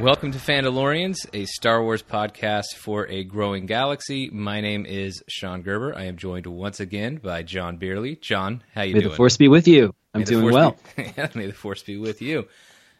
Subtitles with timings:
[0.00, 4.30] Welcome to Fandalorians, a Star Wars podcast for a growing galaxy.
[4.30, 5.94] My name is Sean Gerber.
[5.94, 8.18] I am joined once again by John Beerley.
[8.18, 9.08] John, how you May doing?
[9.08, 9.94] May the force be with you.
[10.14, 10.78] I'm doing well.
[10.96, 12.48] Be, yeah, may the force be with you.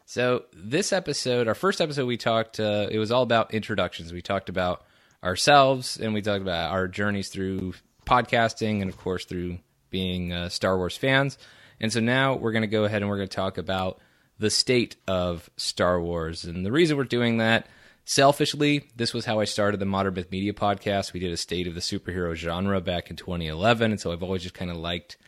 [0.05, 2.61] So this episode, our first episode, we talked.
[2.61, 4.13] Uh, it was all about introductions.
[4.13, 4.85] We talked about
[5.25, 7.73] ourselves, and we talked about our journeys through
[8.05, 9.57] podcasting, and of course through
[9.89, 11.39] being uh, Star Wars fans.
[11.81, 14.01] And so now we're going to go ahead and we're going to talk about
[14.41, 16.45] the state of Star Wars.
[16.45, 17.67] And the reason we're doing that,
[18.07, 21.13] selfishly, this was how I started the Modern Myth Media podcast.
[21.13, 24.43] We did a state of the superhero genre back in 2011, and so I've always
[24.43, 25.19] just kind of liked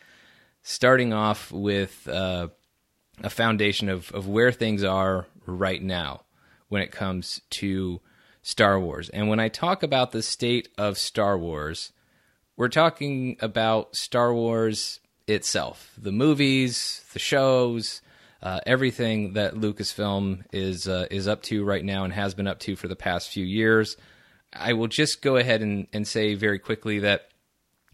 [0.63, 2.47] starting off with uh,
[3.21, 6.23] a foundation of, of where things are right now
[6.69, 8.01] when it comes to
[8.41, 9.09] Star Wars.
[9.09, 11.91] And when I talk about the state of Star Wars,
[12.57, 18.01] we're talking about Star Wars itself the movies, the shows,
[18.43, 22.59] uh, everything that Lucasfilm is uh, is up to right now and has been up
[22.59, 23.95] to for the past few years.
[24.51, 27.29] I will just go ahead and, and say very quickly that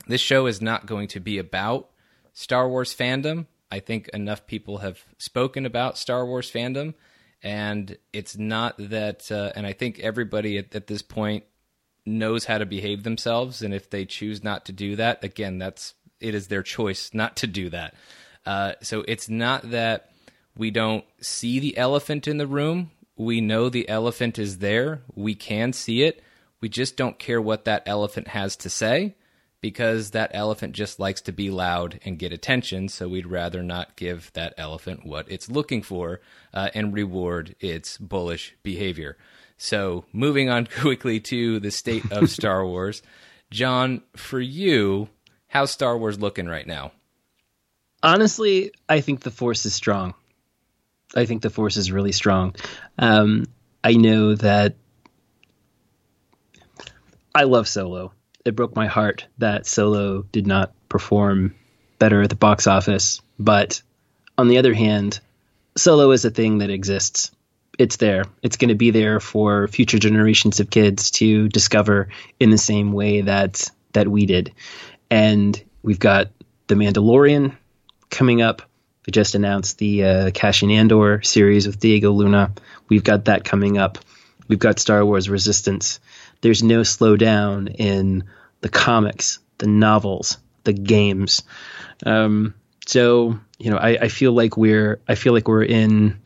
[0.07, 1.91] this show is not going to be about
[2.33, 3.45] Star Wars fandom.
[3.71, 6.95] I think enough people have spoken about Star Wars fandom,
[7.43, 9.31] and it's not that.
[9.31, 11.43] Uh, and I think everybody at, at this point
[12.07, 15.93] knows how to behave themselves, and if they choose not to do that, again, that's
[16.19, 17.93] it is their choice not to do that.
[18.47, 20.09] Uh, so it's not that
[20.59, 22.91] we don't see the elephant in the room.
[23.15, 25.01] We know the elephant is there.
[25.15, 26.21] We can see it.
[26.59, 29.15] We just don't care what that elephant has to say
[29.61, 32.89] because that elephant just likes to be loud and get attention.
[32.89, 36.19] So we'd rather not give that elephant what it's looking for
[36.53, 39.17] uh, and reward its bullish behavior.
[39.57, 43.01] So moving on quickly to the state of Star Wars.
[43.49, 45.07] John, for you,
[45.47, 46.91] how's Star Wars looking right now?
[48.03, 50.15] Honestly, I think the force is strong.
[51.15, 52.55] I think the force is really strong.
[52.97, 53.45] Um,
[53.83, 54.75] I know that
[57.33, 58.13] I love Solo.
[58.45, 61.55] It broke my heart that Solo did not perform
[61.99, 63.21] better at the box office.
[63.37, 63.81] But
[64.37, 65.19] on the other hand,
[65.77, 67.31] Solo is a thing that exists.
[67.77, 68.25] It's there.
[68.41, 72.09] It's going to be there for future generations of kids to discover
[72.39, 74.53] in the same way that that we did.
[75.09, 76.29] And we've got
[76.67, 77.55] The Mandalorian
[78.09, 78.63] coming up.
[79.09, 82.53] We just announced the uh, Cassian Andor series with Diego Luna.
[82.89, 83.97] We've got that coming up.
[84.47, 85.99] We've got Star Wars Resistance.
[86.41, 88.25] There's no slowdown in
[88.61, 91.41] the comics, the novels, the games.
[92.05, 92.53] Um,
[92.85, 96.21] so you know, I, I feel like we're I feel like we're in.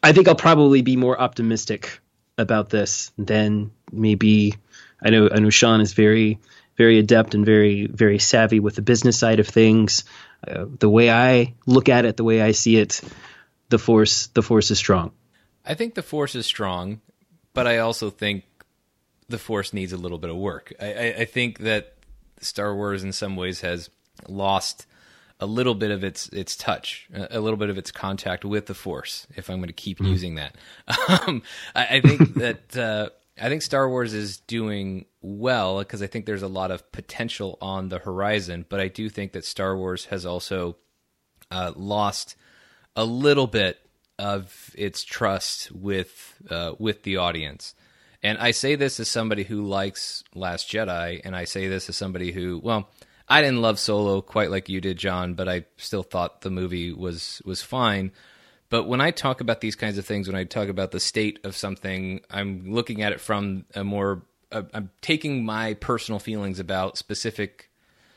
[0.00, 1.98] I think I'll probably be more optimistic
[2.38, 4.54] about this than maybe.
[5.02, 6.38] I know I know Sean is very
[6.76, 10.04] very adept and very very savvy with the business side of things.
[10.46, 13.00] Uh, the way I look at it, the way I see it,
[13.68, 15.12] the force the force is strong.
[15.64, 17.00] I think the force is strong,
[17.52, 18.44] but I also think
[19.28, 20.72] the force needs a little bit of work.
[20.80, 21.94] I, I, I think that
[22.40, 23.90] Star Wars, in some ways, has
[24.28, 24.86] lost
[25.40, 28.74] a little bit of its its touch, a little bit of its contact with the
[28.74, 29.26] force.
[29.36, 30.08] If I'm going to keep mm.
[30.08, 30.54] using that,
[31.08, 31.42] um,
[31.74, 36.24] I, I, think that uh, I think Star Wars is doing well because I think
[36.24, 38.64] there's a lot of potential on the horizon.
[38.68, 40.76] But I do think that Star Wars has also
[41.50, 42.36] uh, lost
[42.94, 43.78] a little bit
[44.18, 47.74] of its trust with uh, with the audience.
[48.22, 51.96] And I say this as somebody who likes Last Jedi, and I say this as
[51.96, 52.88] somebody who, well,
[53.28, 56.92] I didn't love Solo quite like you did, John, but I still thought the movie
[56.92, 58.12] was was fine.
[58.68, 61.38] But when I talk about these kinds of things, when I talk about the state
[61.44, 66.58] of something, I'm looking at it from a more, uh, I'm taking my personal feelings
[66.58, 67.70] about specific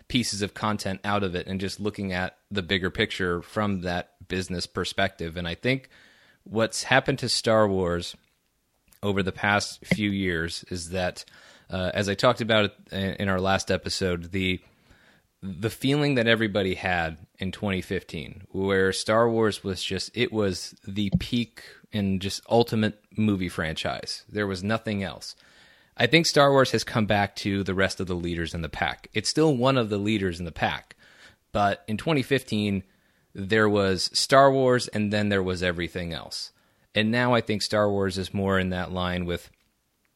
[0.08, 4.28] pieces of content out of it and just looking at the bigger picture from that
[4.28, 5.38] business perspective.
[5.38, 5.90] And I think
[6.44, 8.16] what's happened to Star Wars
[9.04, 11.26] over the past few years is that,
[11.70, 14.60] uh, as I talked about in our last episode, the
[15.42, 21.12] the feeling that everybody had in 2015 where Star Wars was just it was the
[21.20, 21.64] peak
[21.94, 24.26] and just ultimate movie franchise.
[24.30, 25.36] There was nothing else.
[25.96, 28.70] I think Star Wars has come back to the rest of the leaders in the
[28.70, 29.10] pack.
[29.14, 30.96] It's still one of the leaders in the pack.
[31.52, 32.84] But in 2015
[33.34, 36.52] there was Star Wars and then there was everything else.
[36.94, 39.50] And now I think Star Wars is more in that line with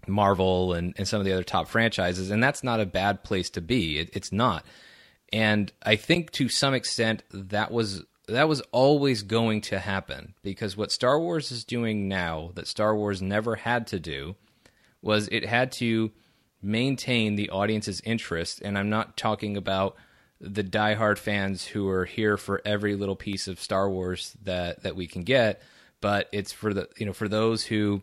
[0.08, 3.50] Marvel and, and some of the other top franchises, and that's not a bad place
[3.52, 4.00] to be.
[4.00, 4.66] It, it's not
[5.33, 10.77] and I think to some extent that was that was always going to happen because
[10.77, 14.35] what Star Wars is doing now that Star Wars never had to do
[15.01, 16.12] was it had to
[16.62, 18.62] maintain the audience's interest.
[18.63, 19.97] And I'm not talking about
[20.39, 24.95] the diehard fans who are here for every little piece of Star Wars that that
[24.95, 25.62] we can get
[26.03, 28.01] but it's for the you know for those who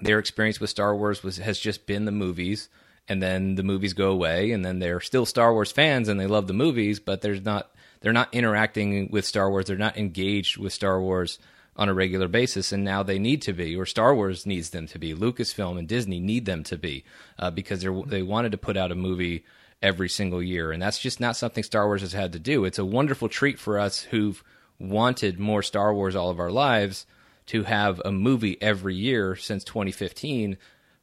[0.00, 2.68] their experience with Star Wars was has just been the movies,
[3.08, 6.26] and then the movies go away, and then they're still Star Wars fans and they
[6.26, 7.70] love the movies, but there's not
[8.00, 11.38] they're not interacting with Star Wars, they're not engaged with Star Wars
[11.76, 14.86] on a regular basis, and now they need to be, or Star Wars needs them
[14.88, 15.14] to be.
[15.14, 17.04] Lucasfilm and Disney need them to be
[17.38, 19.44] uh, because they they wanted to put out a movie
[19.82, 22.64] every single year, and that's just not something Star Wars has had to do.
[22.64, 24.42] It's a wonderful treat for us who've
[24.78, 27.06] wanted more Star Wars all of our lives
[27.46, 30.56] to have a movie every year since 2015,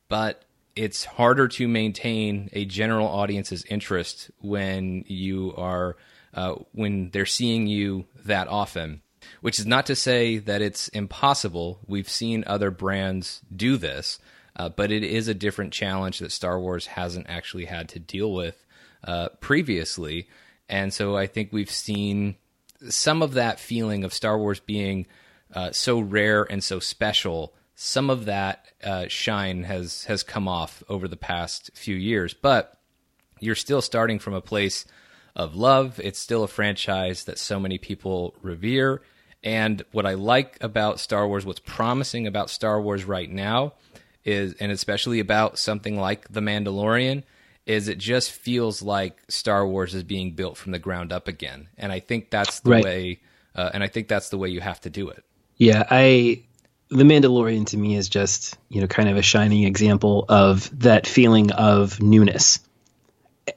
[0.10, 0.44] but
[0.82, 5.96] it's harder to maintain a general audience's interest when you are
[6.34, 9.04] uh, when they're seeing you that often.
[9.42, 11.80] Which is not to say that it's impossible.
[11.86, 14.18] We've seen other brands do this,
[14.56, 18.34] uh, but it is a different challenge that Star Wars hasn't actually had to deal
[18.34, 18.66] with
[19.04, 20.28] uh, previously.
[20.68, 22.38] And so I think we've seen
[22.90, 25.06] some of that feeling of Star Wars being
[25.54, 27.54] uh, so rare and so special.
[27.84, 32.78] Some of that uh, shine has has come off over the past few years, but
[33.40, 34.86] you're still starting from a place
[35.36, 36.00] of love.
[36.00, 39.02] It's still a franchise that so many people revere.
[39.44, 43.74] And what I like about Star Wars, what's promising about Star Wars right now,
[44.24, 47.24] is, and especially about something like The Mandalorian,
[47.66, 51.68] is it just feels like Star Wars is being built from the ground up again.
[51.80, 52.84] And I think that's the right.
[52.84, 53.22] way,
[53.56, 55.24] uh, and I think that's the way you have to do it.
[55.58, 56.44] Yeah, I
[56.92, 61.08] the Mandalorian to me is just you know kind of a shining example of that
[61.08, 62.60] feeling of newness,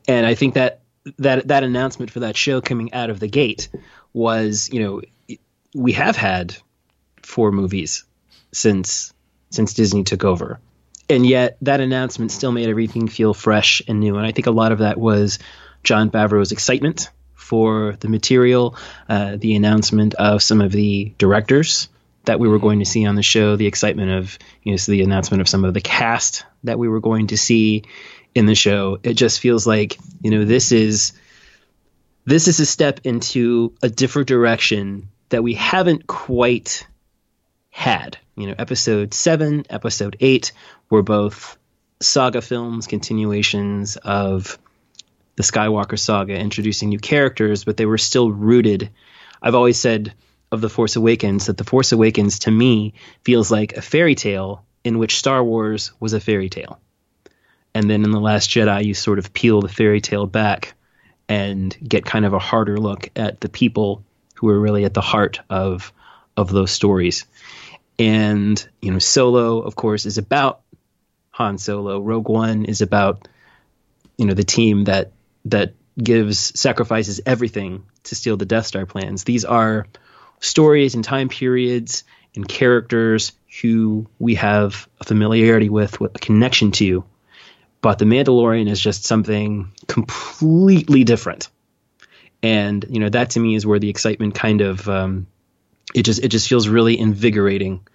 [0.07, 0.81] and I think that
[1.19, 3.69] that that announcement for that show coming out of the gate
[4.13, 5.39] was you know
[5.75, 6.57] we have had
[7.23, 8.05] four movies
[8.53, 9.13] since
[9.51, 10.61] since Disney took over,
[11.11, 14.53] and yet that announcement still made everything feel fresh and new, and I think a
[14.53, 15.41] lot of that was
[15.83, 18.77] Jon Favreau's excitement for the material,
[19.09, 21.89] uh, the announcement of some of the directors
[22.25, 24.93] that we were going to see on the show, the excitement of you know so
[24.93, 27.85] the announcement of some of the cast that we were going to see
[28.35, 28.99] in the show.
[29.03, 31.13] It just feels like you know this is
[32.25, 36.87] this is a step into a different direction that we haven't quite
[37.71, 38.19] had.
[38.37, 40.53] You know, episode seven, episode eight
[40.91, 41.57] were both
[42.01, 44.59] saga films, continuations of
[45.37, 48.91] the Skywalker saga, introducing new characters, but they were still rooted.
[49.43, 50.15] I've always said
[50.55, 54.65] of The Force Awakens that The Force Awakens to me feels like a fairy tale
[54.83, 56.81] in which Star Wars was a fairy tale.
[57.75, 60.75] And then in The Last Jedi, you sort of peel the fairy tale back
[61.29, 64.05] and get kind of a harder look at the people
[64.37, 65.93] who are really at the heart of
[66.37, 67.27] of those stories.
[67.99, 70.61] And, you know, Solo, of course, is about
[71.31, 72.01] Han Solo.
[72.01, 73.29] Rogue One is about,
[74.17, 75.13] you know, the team that
[75.45, 79.25] that gives sacrifices everything to steal the Death Star plans.
[79.25, 79.87] These are
[80.45, 82.05] stories and time periods
[82.37, 83.33] and characters
[83.63, 87.05] who we have a familiarity with, with a connection to.
[87.81, 91.49] But The Mandalorian is just something completely different.
[92.43, 95.27] And you know that to me is where the excitement kind of um,
[95.95, 97.87] it just it just feels really invigorating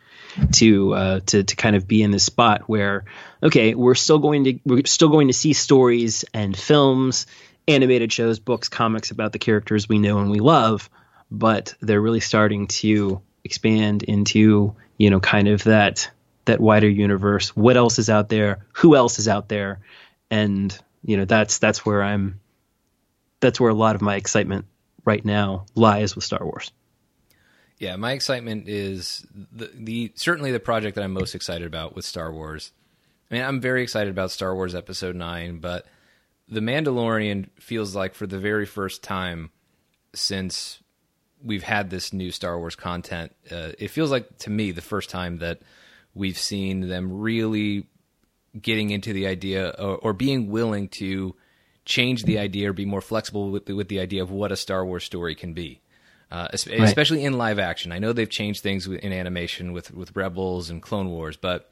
[0.54, 3.06] to uh, to to kind of be in this spot where
[3.44, 7.28] okay we're still going to we're still going to see stories and films
[7.68, 10.90] animated shows books comics about the characters we know and we love
[11.32, 16.10] but they're really starting to expand into you know kind of that
[16.46, 17.56] that wider universe.
[17.56, 18.66] What else is out there?
[18.74, 19.80] Who else is out there?
[20.32, 22.40] And you know that's that's where i'm
[23.40, 24.66] that's where a lot of my excitement
[25.06, 26.72] right now lies with star wars.
[27.78, 32.06] Yeah my excitement is the, the certainly the project that i'm most excited about with
[32.06, 32.72] star wars.
[33.32, 35.86] I mean i'm very excited about star wars episode 9 but
[36.48, 39.52] the mandalorian feels like for the very first time
[40.14, 40.79] since
[41.44, 43.34] we've had this new Star Wars content.
[43.50, 45.62] Uh, it feels like to me the first time that
[46.14, 47.88] we've seen them really
[48.60, 51.36] getting into the idea or, or being willing to
[51.86, 54.56] change the idea or be more flexible with the, with the idea of what a
[54.56, 55.82] Star Wars story can be.
[56.32, 57.26] Uh, especially right.
[57.26, 57.92] in live action.
[57.92, 61.72] I know they've changed things in animation with, with Rebels and Clone Wars, but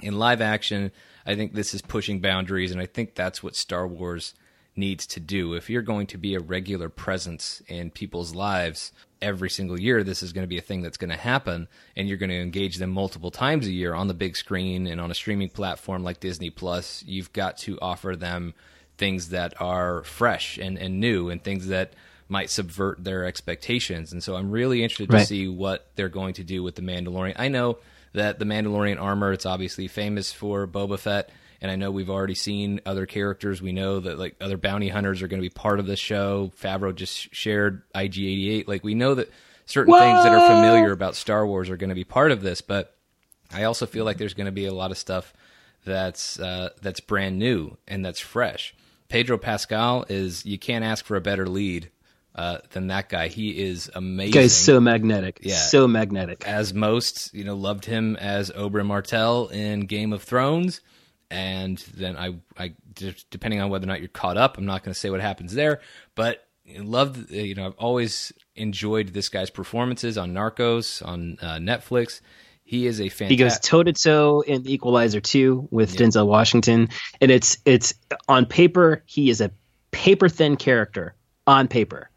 [0.00, 0.90] in live action,
[1.24, 4.34] I think this is pushing boundaries, and I think that's what Star Wars
[4.74, 5.54] needs to do.
[5.54, 10.22] If you're going to be a regular presence in people's lives every single year, this
[10.22, 12.78] is going to be a thing that's going to happen, and you're going to engage
[12.78, 16.20] them multiple times a year on the big screen and on a streaming platform like
[16.20, 17.04] Disney Plus.
[17.06, 18.54] You've got to offer them
[18.96, 21.92] things that are fresh and, and new and things that
[22.28, 24.12] might subvert their expectations.
[24.12, 25.20] And so I'm really interested right.
[25.20, 27.34] to see what they're going to do with the Mandalorian.
[27.36, 27.78] I know
[28.14, 31.30] that the Mandalorian armor, it's obviously famous for Boba Fett
[31.62, 33.62] and I know we've already seen other characters.
[33.62, 36.50] We know that like other bounty hunters are going to be part of the show.
[36.60, 38.66] Favreau just shared IG88.
[38.66, 39.30] Like we know that
[39.64, 42.62] certain things that are familiar about Star Wars are going to be part of this,
[42.62, 42.96] but
[43.52, 45.32] I also feel like there's going to be a lot of stuff
[45.84, 48.74] that's uh, that's brand new and that's fresh.
[49.08, 51.92] Pedro Pascal is you can't ask for a better lead
[52.34, 53.28] uh, than that guy.
[53.28, 54.32] He is amazing.
[54.32, 55.38] Guy's so magnetic.
[55.42, 55.54] Yeah.
[55.54, 56.44] So magnetic.
[56.44, 60.80] as most you know loved him as Oberyn Martell in Game of Thrones,
[61.32, 62.74] and then I, I
[63.30, 65.54] depending on whether or not you're caught up, I'm not going to say what happens
[65.54, 65.80] there,
[66.14, 66.46] but
[66.78, 72.20] loved you know I've always enjoyed this guy's performances on Narcos on uh, Netflix.
[72.64, 73.30] He is a fantastic.
[73.30, 76.88] He goes toe to toe in the Equalizer 2 with Denzel Washington.
[77.20, 77.94] And it's it's
[78.28, 79.50] on paper, he is a
[79.90, 81.14] paper thin character
[81.46, 82.10] on paper.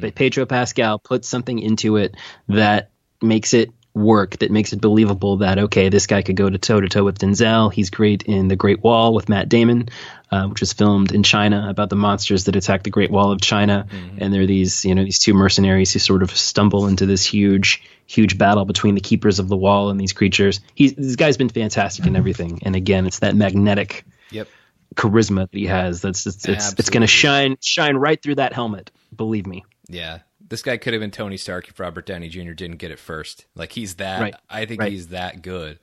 [0.00, 2.16] But Pedro Pascal puts something into it
[2.48, 2.90] that
[3.22, 6.80] makes it work, that makes it believable that, okay, this guy could go to toe
[6.80, 7.72] to toe with Denzel.
[7.72, 9.88] He's great in The Great Wall with Matt Damon,
[10.30, 13.40] uh, which was filmed in China about the monsters that attack the Great Wall of
[13.40, 13.86] China.
[14.18, 17.24] And there are these, you know, these two mercenaries who sort of stumble into this
[17.24, 20.60] huge, huge battle between the keepers of the wall and these creatures.
[20.74, 22.60] He's, this guy's been fantastic in everything.
[22.62, 24.48] And again, it's that magnetic Yep.
[24.94, 26.02] charisma that he has.
[26.02, 28.90] That's it's it's, it's going to shine shine right through that helmet.
[29.16, 29.64] Believe me.
[29.88, 30.18] Yeah.
[30.48, 32.52] This guy could have been Tony Stark if Robert Downey Jr.
[32.52, 33.46] didn't get it first.
[33.54, 34.20] Like he's that.
[34.20, 34.34] Right.
[34.48, 34.92] I think Right.
[34.92, 35.78] he's that good.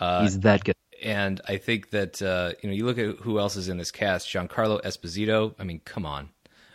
[0.00, 0.74] He's that good.
[1.02, 3.90] and I think that uh, you know you look at who else is in this
[3.90, 5.54] cast: Giancarlo Esposito.
[5.58, 6.28] I mean, come on,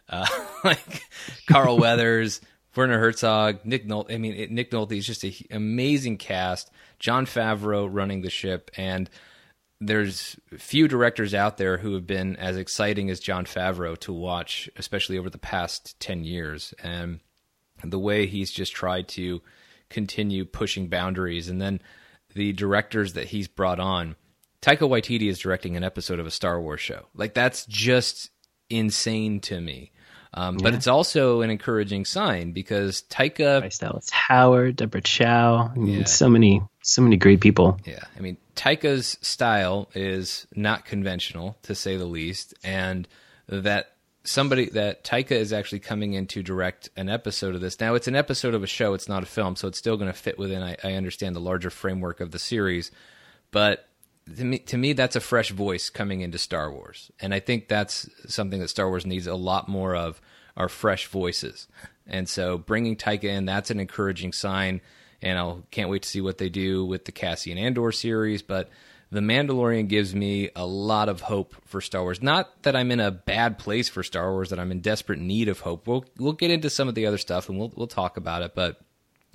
[0.10, 0.26] uh,
[0.64, 1.04] like
[1.48, 2.40] Carl Weathers,
[2.76, 4.14] Werner Herzog, Nick Nolte.
[4.14, 6.70] I mean, it, Nick Nolte is just an amazing cast.
[7.00, 9.10] Jon Favreau running the ship, and
[9.82, 14.70] there's few directors out there who have been as exciting as Jon Favreau to watch,
[14.78, 17.20] especially over the past ten years, and
[17.84, 19.42] the way he's just tried to
[19.90, 21.82] continue pushing boundaries, and then
[22.34, 24.16] the directors that he's brought on.
[24.62, 27.08] Taika Waititi is directing an episode of a Star Wars show.
[27.14, 28.30] Like that's just
[28.70, 29.92] insane to me.
[30.36, 35.78] Um, But it's also an encouraging sign because Taika Bryce Dallas Howard, Deborah Chow, I
[35.78, 36.06] mean, Yeah.
[36.06, 37.80] so many so many great people.
[37.86, 43.08] Yeah, I mean Taika's style is not conventional to say the least, and
[43.48, 43.93] that
[44.24, 47.80] somebody that Taika is actually coming in to direct an episode of this.
[47.80, 50.12] Now it's an episode of a show; it's not a film, so it's still going
[50.12, 50.64] to fit within.
[50.64, 52.92] I, I understand the larger framework of the series,
[53.52, 53.88] but
[54.38, 57.68] to me, to me, that's a fresh voice coming into Star Wars, and I think
[57.68, 60.22] that's something that Star Wars needs a lot more of
[60.56, 61.68] are fresh voices.
[62.06, 64.82] And so, bringing Taika in, that's an encouraging sign.
[65.22, 68.42] And I can't wait to see what they do with the Cassian Andor series.
[68.42, 68.70] But
[69.14, 72.24] The Mandalorian gives me a lot of hope for Star Wars.
[72.24, 75.50] Not that I'm in a bad place for Star Wars, that I'm in desperate need
[75.50, 75.88] of hope.
[75.88, 78.56] We'll we'll get into some of the other stuff and we'll we'll talk about it.
[78.56, 78.82] But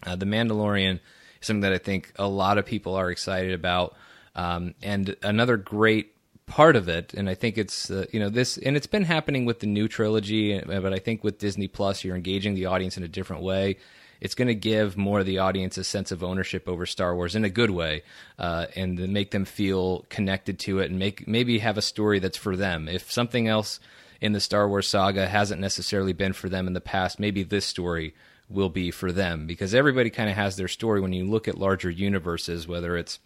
[0.05, 3.95] uh, The Mandalorian is something that I think a lot of people are excited about.
[4.35, 6.13] Um, and another great
[6.47, 9.45] part of it, and I think it's uh, you know this, and it's been happening
[9.45, 12.97] with the new trilogy, uh, but I think with Disney Plus, you're engaging the audience
[12.97, 13.77] in a different way.
[14.21, 17.35] It's going to give more of the audience a sense of ownership over Star Wars
[17.35, 18.03] in a good way,
[18.39, 22.37] uh, and make them feel connected to it, and make maybe have a story that's
[22.37, 22.89] for them.
[22.89, 23.81] If something else
[24.21, 27.65] in the Star Wars saga hasn't necessarily been for them in the past, maybe this
[27.65, 28.15] story
[28.49, 31.59] will be for them because everybody kind of has their story when you look at
[31.59, 33.19] larger universes, whether it's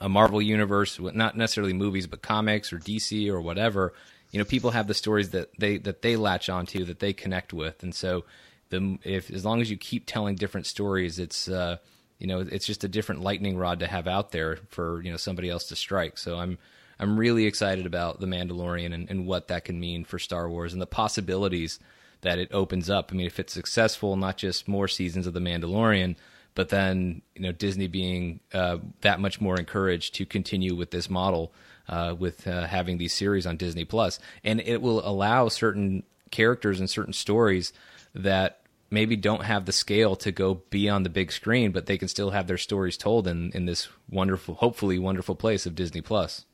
[0.00, 3.92] a Marvel universe, not necessarily movies, but comics or DC or whatever.
[4.30, 7.52] You know, people have the stories that they that they latch onto that they connect
[7.52, 8.24] with, and so
[8.70, 11.78] the if as long as you keep telling different stories, it's uh,
[12.18, 15.16] you know it's just a different lightning rod to have out there for you know
[15.16, 16.18] somebody else to strike.
[16.18, 16.58] So I'm
[16.98, 20.72] I'm really excited about the Mandalorian and, and what that can mean for Star Wars
[20.72, 21.78] and the possibilities
[22.22, 23.10] that it opens up.
[23.12, 26.16] I mean, if it's successful, not just more seasons of the Mandalorian
[26.58, 31.08] but then you know Disney being uh, that much more encouraged to continue with this
[31.08, 31.52] model
[31.88, 36.80] uh, with uh, having these series on Disney Plus, and it will allow certain characters
[36.80, 37.72] and certain stories
[38.14, 38.60] that
[38.90, 42.08] maybe don't have the scale to go be on the big screen, but they can
[42.08, 46.44] still have their stories told in in this wonderful, hopefully wonderful place of Disney Plus.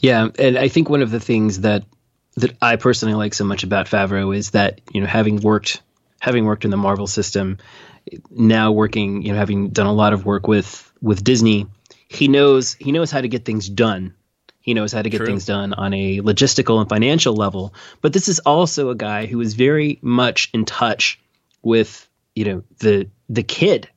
[0.00, 1.84] Yeah, and I think one of the things that
[2.36, 5.82] that I personally like so much about Favreau is that you know having worked
[6.20, 7.58] having worked in the Marvel system,
[8.30, 11.66] now working you know having done a lot of work with with Disney,
[12.08, 14.14] he knows he knows how to get things done.
[14.64, 15.26] He knows how to get True.
[15.26, 17.74] things done on a logistical and financial level.
[18.00, 21.20] But this is also a guy who is very much in touch
[21.62, 23.90] with you know the the kid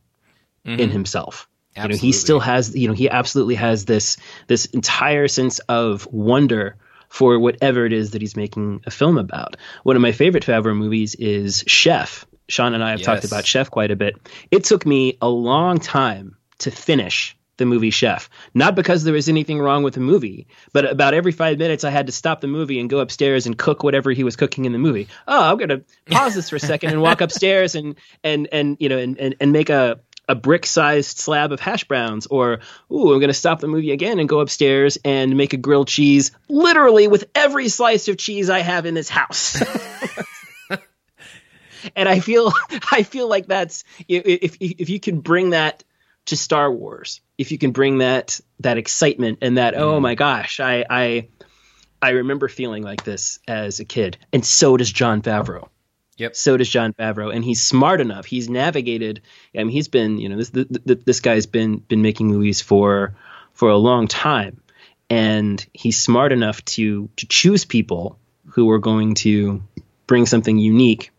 [0.66, 0.92] in mm-hmm.
[0.92, 1.48] himself.
[1.78, 6.06] You know, he still has you know he absolutely has this this entire sense of
[6.08, 6.76] wonder
[7.08, 9.56] for whatever it is that he's making a film about.
[9.84, 12.26] One of my favorite Favreau movies is Chef.
[12.50, 14.18] Sean and I have talked about Chef quite a bit.
[14.52, 18.30] It took me a long time to finish the movie Chef.
[18.54, 21.90] Not because there was anything wrong with the movie, but about every five minutes I
[21.90, 24.72] had to stop the movie and go upstairs and cook whatever he was cooking in
[24.72, 25.08] the movie.
[25.28, 28.90] Oh, I'm gonna pause this for a second and walk upstairs and and and you
[28.90, 30.00] know and and, and make a
[30.30, 32.60] a brick-sized slab of hash browns, or
[32.92, 35.88] ooh, I'm going to stop the movie again and go upstairs and make a grilled
[35.88, 39.62] cheese, literally with every slice of cheese I have in this house.
[41.96, 42.52] and I feel
[42.92, 45.84] I feel like that's if if you can bring that
[46.26, 50.60] to Star Wars, if you can bring that that excitement and that oh my gosh,
[50.60, 51.28] I I
[52.02, 55.70] I remember feeling like this as a kid, and so does Jon Favreau.
[56.18, 56.36] Yep.
[56.36, 58.26] So does Jon Favreau, and he's smart enough.
[58.26, 59.22] He's navigated.
[59.56, 63.16] I mean, he's been you know this this guy's been been making movies for
[63.54, 64.62] for a long time,
[65.10, 68.18] and he's smart enough to to choose people
[68.50, 69.62] who are going to
[70.08, 71.12] bring something unique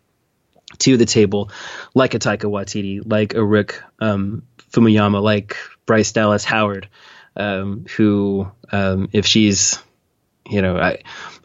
[0.79, 1.49] to the table,
[1.93, 4.43] like a Taika Waititi, like a Rick um,
[4.75, 5.57] like
[5.89, 6.87] Bryce Dallas Howard,
[7.35, 9.81] um, who um, if she's
[10.47, 10.99] you know I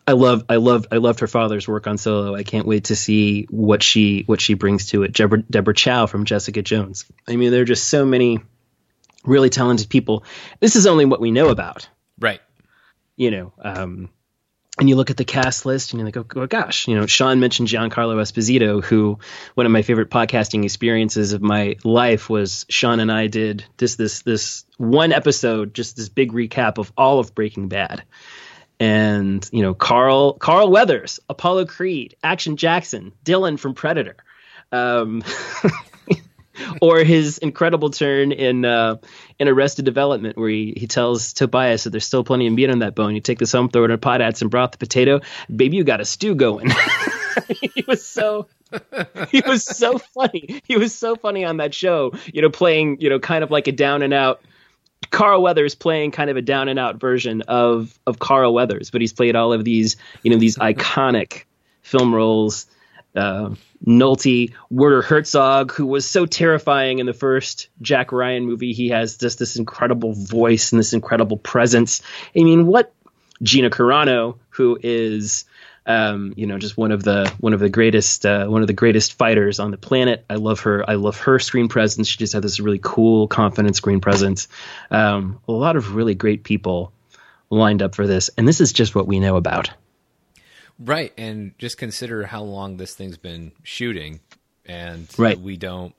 [0.06, 2.34] I love I love I loved her father's work on Solo.
[2.34, 5.14] I can't wait to see what she what she brings to it.
[5.14, 7.06] Deborah, Deborah Chow from Jessica Jones.
[7.26, 8.38] I mean, there are just so many
[9.24, 10.24] really talented people.
[10.60, 11.88] This is only what we know about,
[12.20, 12.42] right?
[13.16, 14.10] You know, um,
[14.78, 17.06] and you look at the cast list and you're like, oh, oh, gosh, you know,
[17.06, 19.18] Sean mentioned Giancarlo Esposito, who
[19.54, 23.94] one of my favorite podcasting experiences of my life was Sean and I did this
[23.94, 28.02] this this one episode, just this big recap of all of Breaking Bad.
[28.80, 34.16] And you know Carl Carl Weathers, Apollo Creed, Action Jackson, Dillon from Predator,
[34.72, 35.22] um,
[36.82, 38.96] or his incredible turn in uh,
[39.38, 42.80] in Arrested Development, where he, he tells Tobias that there's still plenty of meat on
[42.80, 43.14] that bone.
[43.14, 45.20] You take this home, throw it in a pot, add some broth, the potato,
[45.54, 46.70] baby, you got a stew going.
[47.48, 48.48] he was so
[49.30, 50.62] he was so funny.
[50.66, 52.12] He was so funny on that show.
[52.32, 54.42] You know, playing you know kind of like a down and out
[55.10, 59.00] Carl Weathers playing kind of a down and out version of of Carl Weathers, but
[59.00, 61.44] he's played all of these, you know, these iconic
[61.82, 62.66] film roles.
[63.14, 63.54] Uh,
[63.86, 69.16] Nolte, Werner Herzog, who was so terrifying in the first Jack Ryan movie, he has
[69.16, 72.02] just this incredible voice and this incredible presence.
[72.36, 72.92] I mean, what
[73.42, 75.44] Gina Carano, who is
[75.86, 78.72] um, you know, just one of the one of the greatest uh, one of the
[78.72, 80.24] greatest fighters on the planet.
[80.30, 80.88] I love her.
[80.88, 82.08] I love her screen presence.
[82.08, 84.48] She just had this really cool, confident screen presence.
[84.90, 86.92] Um, a lot of really great people
[87.50, 89.70] lined up for this, and this is just what we know about.
[90.78, 94.20] Right, and just consider how long this thing's been shooting,
[94.66, 95.38] and right.
[95.38, 95.94] we don't,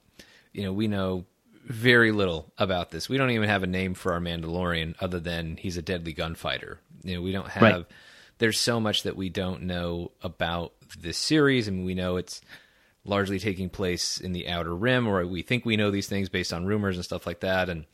[0.51, 1.25] you know, we know
[1.65, 3.07] very little about this.
[3.07, 6.79] We don't even have a name for our Mandalorian other than he's a deadly gunfighter.
[7.03, 7.63] You know, we don't have.
[7.63, 7.85] Right
[8.37, 11.67] there's so much that we don't know about this series.
[11.67, 12.41] I mean, we know it's
[13.03, 16.51] largely taking place in the Outer Rim, or we think we know these things based
[16.51, 17.85] on rumors and stuff like that, and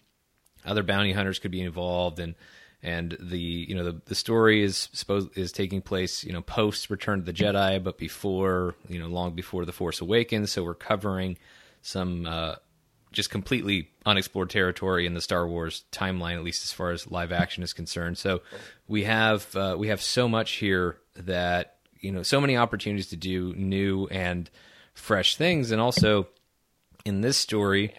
[0.65, 2.35] other bounty hunters could be involved, and
[2.83, 6.89] and the you know the the story is supposed is taking place you know post
[6.89, 10.51] Return of the Jedi, but before you know long before the Force Awakens.
[10.51, 11.37] So we're covering
[11.81, 12.55] some uh,
[13.11, 17.31] just completely unexplored territory in the Star Wars timeline, at least as far as live
[17.31, 18.17] action is concerned.
[18.17, 18.41] So
[18.87, 23.17] we have uh, we have so much here that you know so many opportunities to
[23.17, 24.49] do new and
[24.93, 26.27] fresh things, and also
[27.05, 27.93] in this story,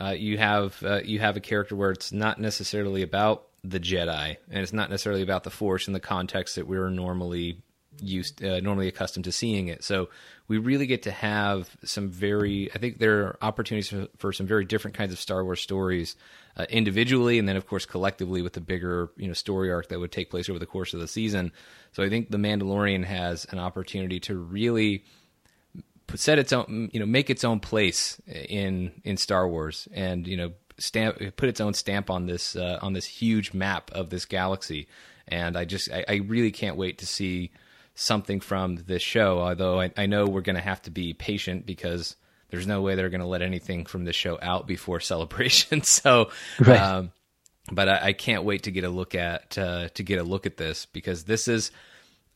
[0.00, 4.36] uh, you have uh, you have a character where it's not necessarily about the Jedi,
[4.50, 7.62] and it's not necessarily about the Force in the context that we're normally
[8.00, 9.82] used uh, normally accustomed to seeing it.
[9.82, 10.08] So
[10.46, 14.46] we really get to have some very I think there are opportunities for, for some
[14.46, 16.16] very different kinds of Star Wars stories
[16.56, 19.98] uh, individually, and then of course collectively with the bigger you know story arc that
[19.98, 21.52] would take place over the course of the season.
[21.92, 25.04] So I think the Mandalorian has an opportunity to really
[26.14, 30.36] set its own you know make its own place in in Star Wars and you
[30.36, 34.24] know stamp put its own stamp on this uh, on this huge map of this
[34.24, 34.86] galaxy
[35.30, 37.50] and I just I, I really can't wait to see
[37.94, 39.40] something from this show.
[39.40, 42.16] Although I, I know we're going to have to be patient because
[42.50, 45.82] there's no way they're going to let anything from this show out before celebration.
[45.84, 46.80] so, right.
[46.80, 47.12] um,
[47.70, 50.46] but I, I, can't wait to get a look at uh, to get a look
[50.46, 51.70] at this because this is.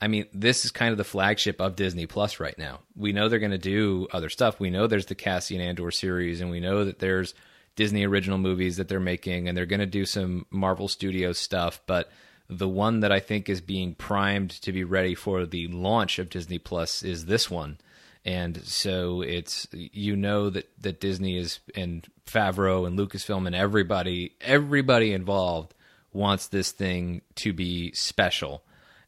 [0.00, 2.81] I mean, this is kind of the flagship of Disney Plus right now.
[2.96, 4.59] We know they're going to do other stuff.
[4.59, 7.35] We know there's the Cassian Andor series, and we know that there's
[7.77, 11.81] Disney original movies that they're making, and they're going to do some Marvel Studios stuff.
[11.87, 12.11] But
[12.49, 16.31] the one that I think is being primed to be ready for the launch of
[16.31, 17.79] Disney Plus is this one.
[18.25, 24.37] And so it's you know that that Disney is and Favreau and Lucasfilm and everybody
[24.41, 25.75] everybody involved
[26.13, 28.63] wants this thing to be special.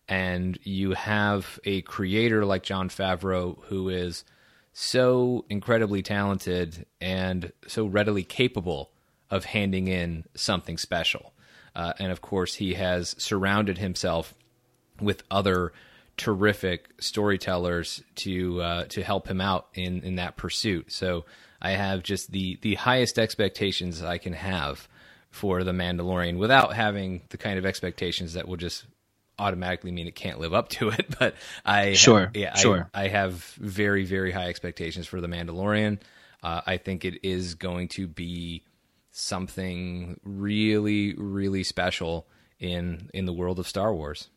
[0.08, 4.24] And you have a creator like Jon Favreau who is
[4.74, 8.90] so incredibly talented and so readily capable
[9.30, 11.32] of handing in something special.
[11.74, 14.34] Uh, and of course, he has surrounded himself
[15.00, 15.72] with other
[16.16, 20.92] terrific storytellers to uh, to help him out in in that pursuit.
[20.92, 21.24] So
[21.62, 24.88] I have just the the highest expectations I can have
[25.30, 28.84] for the Mandalorian without having the kind of expectations that will just
[29.38, 31.06] automatically mean it can't live up to it.
[31.18, 32.88] But I Sure, have, yeah, sure.
[32.94, 35.98] I, I have very very high expectations for the Mandalorian.
[36.42, 38.62] Uh, I think it is going to be
[39.18, 42.26] something really really special
[42.60, 44.28] in in the world of Star Wars.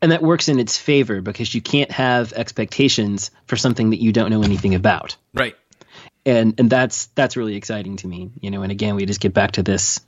[0.00, 4.12] and that works in its favor because you can't have expectations for something that you
[4.12, 5.16] don't know anything about.
[5.34, 5.54] Right.
[6.26, 9.34] and and that's that's really exciting to me you know and again we just get
[9.34, 10.00] back to this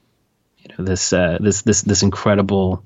[0.59, 2.83] you know this uh, this this this incredible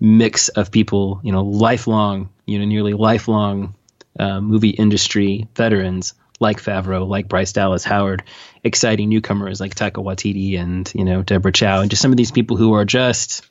[0.00, 3.74] mix of people you know lifelong you know nearly lifelong
[4.18, 8.22] uh, movie industry veterans like Favreau, like Bryce Dallas Howard,
[8.62, 12.30] exciting newcomers like Taika Waititi and you know Deborah Chow, and just some of these
[12.30, 13.48] people who are just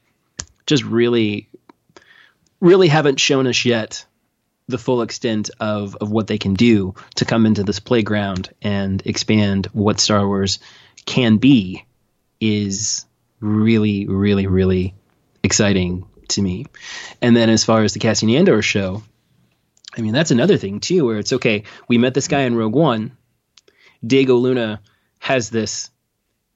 [0.65, 1.49] just really
[2.59, 4.05] really haven't shown us yet
[4.67, 9.05] the full extent of, of what they can do to come into this playground and
[9.05, 10.59] expand what Star Wars
[11.05, 11.85] can be
[12.41, 13.05] is
[13.39, 14.93] really, really, really
[15.41, 16.65] exciting to me.
[17.21, 19.03] And then as far as the Cassian Andor show,
[19.97, 22.75] I mean that's another thing too, where it's okay, we met this guy in Rogue
[22.75, 23.17] One.
[24.05, 24.81] Diego Luna
[25.19, 25.89] has this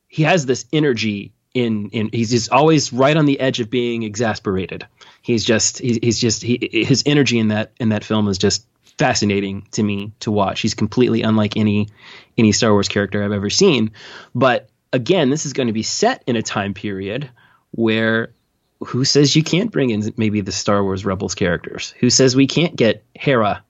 [0.07, 4.03] he has this energy in in he's just always right on the edge of being
[4.03, 4.87] exasperated.
[5.21, 8.65] He's just he, he's just he, his energy in that in that film is just
[8.97, 10.61] fascinating to me to watch.
[10.61, 11.89] He's completely unlike any
[12.37, 13.91] any Star Wars character I've ever seen.
[14.35, 17.29] But again, this is going to be set in a time period
[17.71, 18.33] where
[18.85, 21.93] who says you can't bring in maybe the Star Wars Rebels characters?
[21.99, 23.63] Who says we can't get Hera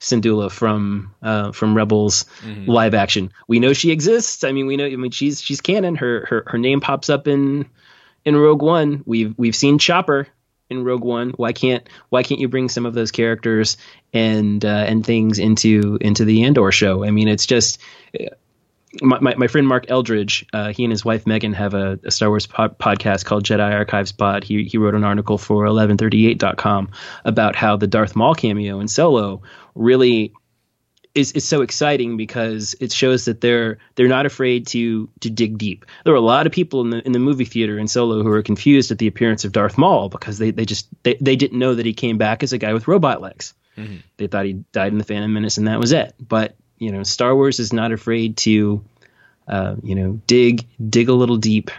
[0.00, 2.26] Syndulla from uh, from Rebels
[2.66, 3.32] live action.
[3.48, 4.44] We know she exists.
[4.44, 4.86] I mean, we know.
[4.86, 5.96] I mean, she's she's canon.
[5.96, 7.68] Her her her name pops up in
[8.24, 9.02] in Rogue One.
[9.06, 10.28] We've we've seen Chopper
[10.68, 11.30] in Rogue One.
[11.30, 13.76] Why can't why can't you bring some of those characters
[14.12, 17.04] and uh, and things into into the Andor show?
[17.04, 17.80] I mean, it's just.
[19.02, 22.10] My, my, my friend Mark Eldridge, uh, he and his wife Megan have a, a
[22.10, 24.44] Star Wars pod, podcast called Jedi Archives Pod.
[24.44, 26.90] He he wrote an article for 1138.com
[27.24, 29.42] about how the Darth Maul cameo in Solo
[29.74, 30.32] really
[31.14, 35.58] is is so exciting because it shows that they're they're not afraid to to dig
[35.58, 35.84] deep.
[36.04, 38.28] There were a lot of people in the in the movie theater in Solo who
[38.28, 41.58] were confused at the appearance of Darth Maul because they they just they, they didn't
[41.58, 43.54] know that he came back as a guy with robot legs.
[44.16, 46.14] They thought he died in the Phantom Menace and that was it.
[46.20, 48.84] But you know, Star Wars is not afraid to
[49.46, 51.70] uh, you know dig dig a little deep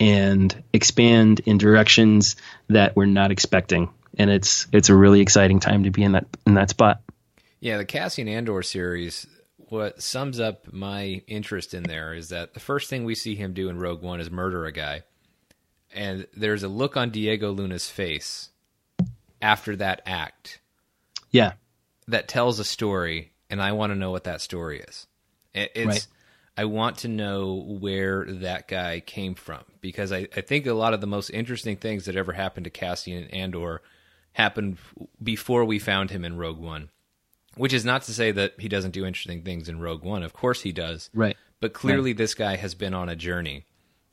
[0.00, 2.36] and expand in directions
[2.68, 3.90] that we're not expecting.
[4.18, 7.00] And it's it's a really exciting time to be in that in that spot.
[7.60, 9.26] Yeah, the Cassian Andor series.
[9.56, 13.54] What sums up my interest in there is that the first thing we see him
[13.54, 15.02] do in Rogue One is murder a guy,
[15.92, 18.50] and there's a look on Diego Luna's face
[19.42, 20.60] after that act
[21.30, 21.54] Yeah.
[22.06, 25.06] that tells a story, and I want to know what that story is.
[25.52, 26.06] It, it's Right.
[26.56, 30.94] I want to know where that guy came from because I, I think a lot
[30.94, 33.82] of the most interesting things that ever happened to Cassian Andor
[34.32, 34.78] happened
[35.20, 36.90] before we found him in Rogue One.
[37.56, 40.22] Which is not to say that he doesn't do interesting things in Rogue One.
[40.22, 41.10] Of course he does.
[41.14, 41.36] Right.
[41.60, 43.64] But clearly this guy has been on a journey.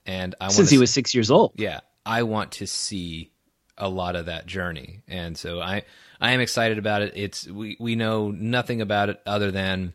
[0.05, 1.53] And I Since he was six years old.
[1.57, 3.31] yeah, I want to see
[3.77, 5.83] a lot of that journey, and so I
[6.21, 7.13] I am excited about it.
[7.15, 9.93] It's we we know nothing about it other than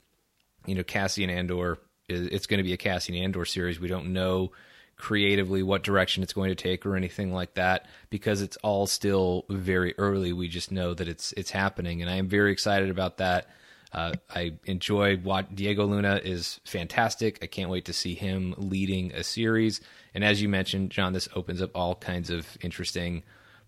[0.67, 1.79] you know Cassian Andor.
[2.09, 3.81] It's going to be a Cassian Andor series.
[3.81, 4.53] We don't know
[4.97, 9.45] creatively what direction it's going to take or anything like that because it's all still
[9.49, 10.33] very early.
[10.33, 13.49] We just know that it's it's happening, and I am very excited about that.
[13.93, 17.39] Uh, I enjoy what Diego Luna is fantastic.
[17.41, 19.81] I can't wait to see him leading a series.
[20.13, 23.23] And as you mentioned, John, this opens up all kinds of interesting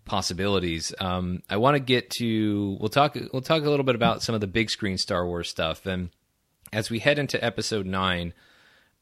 [0.09, 0.93] possibilities.
[0.99, 4.35] Um, I want to get to we'll talk we'll talk a little bit about some
[4.35, 5.85] of the big screen Star Wars stuff.
[5.85, 6.09] And
[6.73, 8.33] as we head into Episode Nine,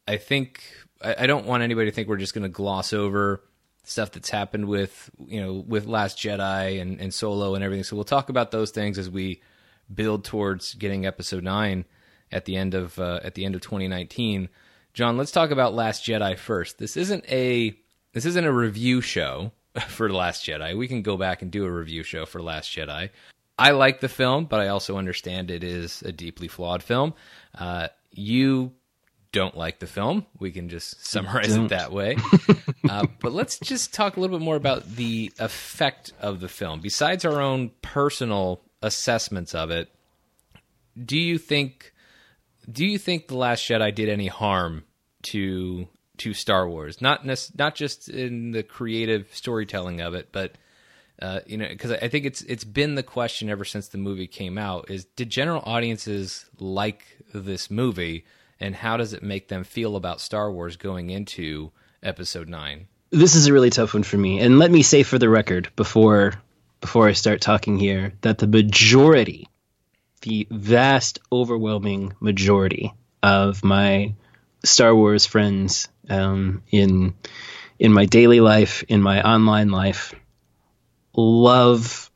[0.07, 0.61] I think
[1.01, 3.41] I, I don't want anybody to think we're just going to gloss over
[3.83, 7.85] stuff that's happened with you know with Last Jedi and, and Solo and everything.
[7.85, 9.41] So we'll talk about those things as we
[9.91, 11.85] build towards getting Episode Nine
[12.31, 14.49] at the end of uh, at the end of 2019.
[14.93, 16.79] John, let's talk about Last Jedi first.
[16.79, 17.77] This isn't a
[18.11, 19.53] this isn't a review show
[19.87, 20.77] for The Last Jedi.
[20.77, 23.09] We can go back and do a review show for Last Jedi.
[23.59, 27.13] I like the film, but I also understand it is a deeply flawed film.
[27.57, 28.73] Uh, you
[29.31, 30.25] don't like the film.
[30.39, 32.17] We can just summarize it that way.
[32.89, 36.81] uh, but let's just talk a little bit more about the effect of the film.
[36.81, 39.89] Besides our own personal assessments of it,
[41.03, 41.93] do you think
[42.69, 44.83] do you think the Last Jedi did any harm
[45.23, 45.87] to
[46.19, 47.01] to Star Wars?
[47.01, 50.53] Not nec- not just in the creative storytelling of it, but
[51.21, 54.27] uh, you know, because I think it's it's been the question ever since the movie
[54.27, 58.25] came out: is did general audiences like this movie?
[58.59, 62.87] and how does it make them feel about Star Wars going into Episode Nine?
[63.09, 65.69] This is a really tough one for me, and let me say for the record
[65.75, 66.33] before
[66.81, 69.47] before I start talking here that the majority,
[70.21, 74.13] the vast, overwhelming majority of my
[74.63, 77.13] Star Wars friends um, in
[77.79, 80.13] in my daily life, in my online life,
[81.15, 82.09] love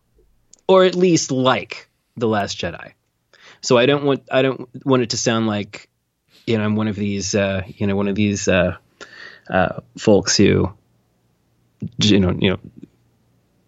[0.68, 2.94] or at least like the Last Jedi.
[3.62, 5.90] So I don't want I don't want it to sound like
[6.48, 8.78] you know I'm one of these uh, you know one of these uh,
[9.50, 10.74] uh, folks who
[12.00, 12.60] you know you know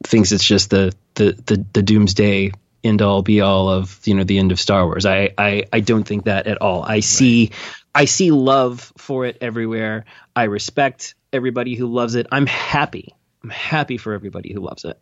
[0.03, 2.51] thinks it's just the the the, the doomsday
[2.83, 5.05] end all be all of you know the end of Star Wars.
[5.05, 6.83] I I, I don't think that at all.
[6.83, 7.82] I see right.
[7.95, 10.05] I see love for it everywhere.
[10.35, 12.27] I respect everybody who loves it.
[12.31, 13.15] I'm happy.
[13.43, 14.99] I'm happy for everybody who loves it.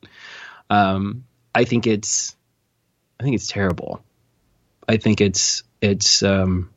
[0.70, 2.36] Um, I think it's
[3.20, 4.04] I think it's terrible.
[4.88, 6.70] I think it's it's um,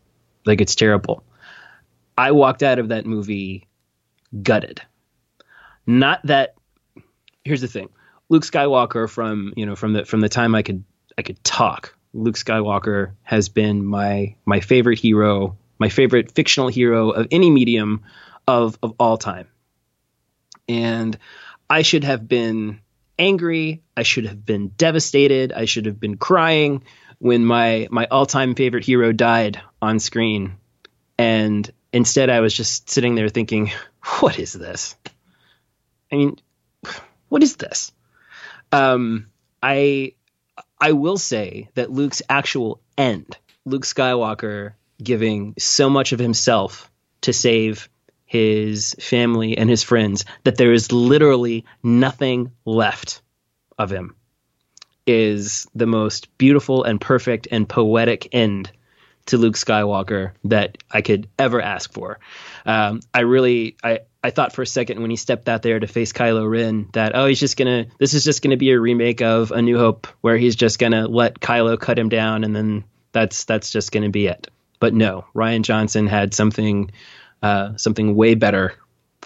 [0.45, 1.25] like it's terrible.
[2.17, 3.67] I walked out of that movie
[4.43, 4.83] gutted.
[5.87, 6.55] Not that.
[7.45, 7.89] Here's the thing:
[8.29, 10.85] Luke Skywalker from you know from the from the time I could
[11.17, 11.97] I could talk.
[12.13, 18.03] Luke Skywalker has been my my favorite hero, my favorite fictional hero of any medium
[18.47, 19.49] of of all time.
[20.69, 21.19] And
[21.69, 22.81] I should have been
[23.19, 23.83] angry.
[23.97, 25.53] I should have been devastated.
[25.53, 26.85] I should have been crying
[27.19, 30.57] when my my all-time favorite hero died on screen.
[31.19, 33.71] And instead I was just sitting there thinking,
[34.21, 34.97] what is this?
[36.13, 36.37] I mean,
[37.29, 37.93] what is this?
[38.73, 39.27] Um,
[39.63, 40.15] I
[40.81, 44.73] I will say that Luke's actual end, Luke Skywalker
[45.05, 46.91] giving so much of himself
[47.23, 47.89] to save
[48.27, 53.23] his family and his friends that there is literally nothing left
[53.79, 54.17] of him
[55.07, 58.71] is the most beautiful and perfect and poetic end
[59.27, 62.19] to Luke Skywalker that I could ever ask for.
[62.67, 65.87] Um, I really, I, I thought for a second when he stepped out there to
[65.87, 69.23] face Kylo Ren that oh he's just gonna this is just gonna be a remake
[69.23, 72.85] of A New Hope where he's just gonna let Kylo cut him down and then
[73.13, 74.49] that's that's just gonna be it.
[74.85, 76.91] But no, Rian Johnson had something
[77.43, 78.75] uh, something way better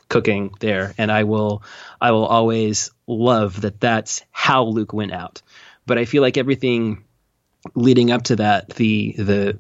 [0.09, 1.65] cooking there, and I will
[2.01, 5.43] I will always love that that's how Luke went out.
[5.85, 7.03] But I feel like everything
[7.75, 9.59] leading up to that, the the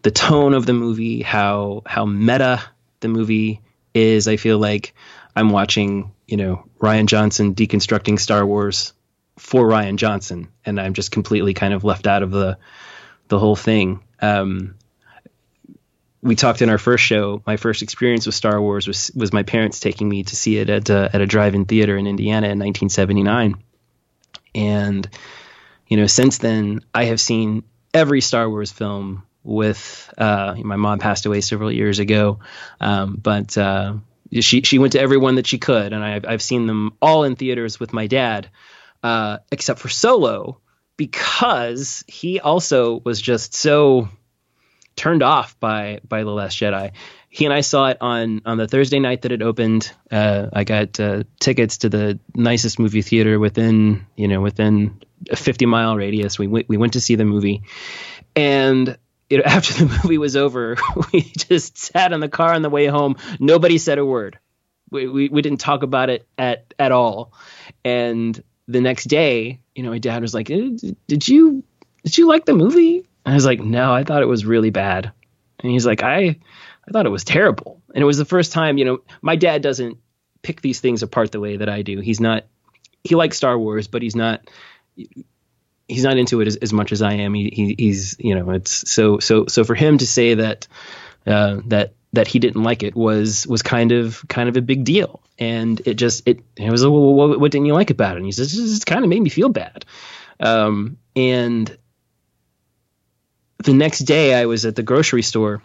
[0.00, 2.62] the tone of the movie, how how meta
[3.00, 3.60] the movie
[3.92, 4.94] is I feel like
[5.36, 8.94] I'm watching, you know, Rian Johnson deconstructing Star Wars
[9.38, 12.56] for Rian Johnson, and I'm just completely kind of left out of the
[13.28, 14.00] the whole thing.
[14.22, 14.76] Um,
[16.24, 17.42] we talked in our first show.
[17.46, 20.70] My first experience with Star Wars was was my parents taking me to see it
[20.70, 23.62] at a, at a drive-in theater in Indiana in 1979,
[24.54, 25.08] and
[25.86, 30.98] you know, since then I have seen every Star Wars film with uh, my mom
[30.98, 32.38] passed away several years ago,
[32.80, 33.94] um, but uh,
[34.32, 37.24] she she went to every one that she could, and I've I've seen them all
[37.24, 38.48] in theaters with my dad,
[39.02, 40.58] uh, except for Solo,
[40.96, 44.08] because he also was just so
[44.96, 46.92] turned off by by the Last Jedi.
[47.28, 49.90] He and I saw it on on the Thursday night that it opened.
[50.10, 55.36] Uh, I got uh, tickets to the nicest movie theater within you know within a
[55.36, 56.38] 50 mile radius.
[56.38, 57.62] We went we went to see the movie,
[58.36, 58.96] and
[59.30, 60.76] you know, after the movie was over,
[61.12, 63.16] we just sat in the car on the way home.
[63.40, 64.38] Nobody said a word.
[64.90, 67.32] We, we, we didn't talk about it at, at all.
[67.84, 70.70] And the next day, you know, my dad was like, eh,
[71.08, 71.64] did you,
[72.04, 73.08] did you like the movie?
[73.24, 75.12] I was like, no, I thought it was really bad.
[75.60, 76.20] And he's like, I,
[76.86, 77.82] I thought it was terrible.
[77.94, 79.98] And it was the first time, you know, my dad doesn't
[80.42, 82.00] pick these things apart the way that I do.
[82.00, 82.44] He's not,
[83.02, 84.48] he likes Star Wars, but he's not,
[85.88, 87.34] he's not into it as, as much as I am.
[87.34, 90.66] He, he, he's you know it's so so so for him to say that
[91.26, 94.84] uh, that that he didn't like it was was kind of kind of a big
[94.84, 98.18] deal, and it just it it was well, what, what didn't you like about it?
[98.18, 99.84] And he says it kind of made me feel bad,
[100.40, 101.76] um, and
[103.64, 105.62] the next day I was at the grocery store.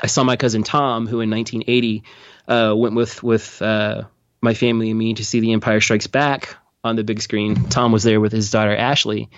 [0.00, 2.04] I saw my cousin Tom, who in 1980
[2.48, 4.04] uh, went with with uh,
[4.40, 7.68] my family and me to see The Empire Strikes Back on the big screen.
[7.68, 9.30] Tom was there with his daughter Ashley.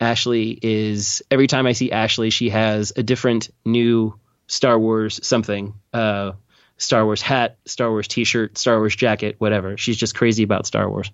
[0.00, 5.74] Ashley is every time I see Ashley, she has a different new Star Wars something.
[5.92, 6.32] Uh,
[6.78, 9.76] Star Wars hat, Star Wars T-shirt, Star Wars jacket, whatever.
[9.76, 11.12] She's just crazy about Star Wars.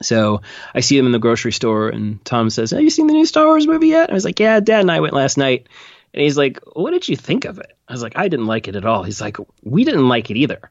[0.00, 0.42] So
[0.74, 3.26] I see them in the grocery store, and Tom says, "Have you seen the new
[3.26, 5.68] Star Wars movie yet?" I was like, "Yeah, Dad and I went last night."
[6.14, 8.68] And he's like, "What did you think of it?" I was like, "I didn't like
[8.68, 10.70] it at all." He's like, "We didn't like it either."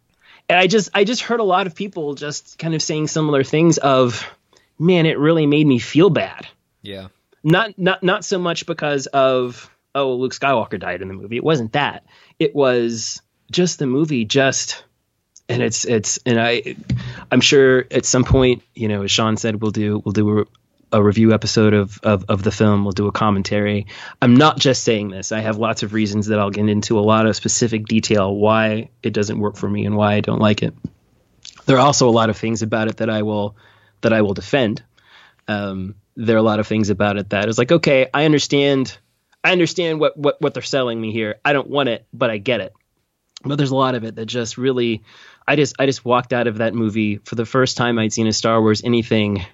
[0.52, 3.42] and I just I just heard a lot of people just kind of saying similar
[3.42, 4.30] things of
[4.78, 6.46] man it really made me feel bad.
[6.82, 7.08] Yeah.
[7.42, 11.38] Not not not so much because of oh, Luke Skywalker died in the movie.
[11.38, 12.06] It wasn't that.
[12.38, 14.84] It was just the movie just
[15.52, 16.76] and it's it's and I
[17.32, 20.46] I'm sure at some point, you know, as Sean said, we'll do we'll do a,
[20.94, 22.84] a review episode of, of of the film.
[22.84, 23.88] We'll do a commentary.
[24.22, 25.32] I'm not just saying this.
[25.32, 28.90] I have lots of reasons that I'll get into a lot of specific detail why
[29.04, 30.74] it doesn't work for me and why I don't like it.
[31.66, 33.56] There are also a lot of things about it that I will
[34.02, 34.84] that I will defend.
[35.48, 38.98] Um, there are a lot of things about it that is like, okay, I understand
[39.44, 41.40] I understand what, what, what they're selling me here.
[41.44, 42.74] I don't want it, but I get it.
[43.44, 45.04] But there's a lot of it that just really
[45.48, 48.28] I just I just walked out of that movie for the first time I'd seen
[48.28, 49.46] a Star Wars anything.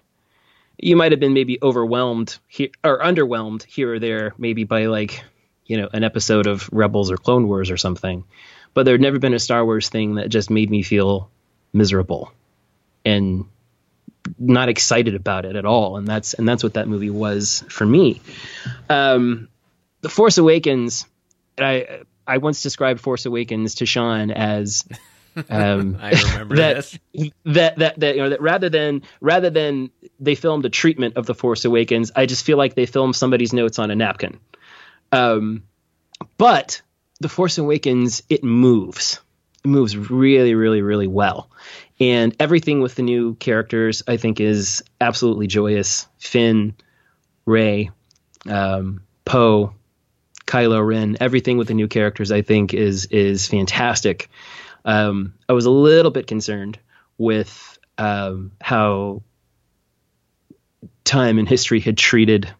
[0.78, 5.24] You might have been maybe overwhelmed here or underwhelmed here or there, maybe by like
[5.66, 8.24] you know an episode of Rebels or Clone Wars or something.
[8.74, 11.32] But there had never been a Star Wars thing that just made me feel
[11.74, 12.32] miserable
[13.04, 13.46] and
[14.38, 15.98] not excited about it at all.
[15.98, 18.22] And that's and that's what that movie was for me.
[18.90, 19.48] Um,
[20.02, 21.06] the Force Awakens.
[21.58, 24.86] I I once described Force Awakens to Sean as
[25.50, 27.00] um, I remember that, this.
[27.46, 31.26] That, that that you know that rather than rather than they filmed a treatment of
[31.26, 34.40] the Force Awakens, I just feel like they filmed somebody's notes on a napkin.
[35.12, 35.64] Um,
[36.38, 36.82] but
[37.20, 39.20] the Force Awakens it moves,
[39.64, 41.50] it moves really really really well,
[42.00, 46.08] and everything with the new characters I think is absolutely joyous.
[46.18, 46.76] Finn,
[47.46, 47.92] Rey,
[48.50, 49.74] um, Poe,
[50.46, 54.30] Kylo Ren, everything with the new characters I think is is fantastic.
[54.86, 56.80] Um, I was a little bit concerned
[57.18, 59.24] with um, how
[61.04, 62.54] time and history had treated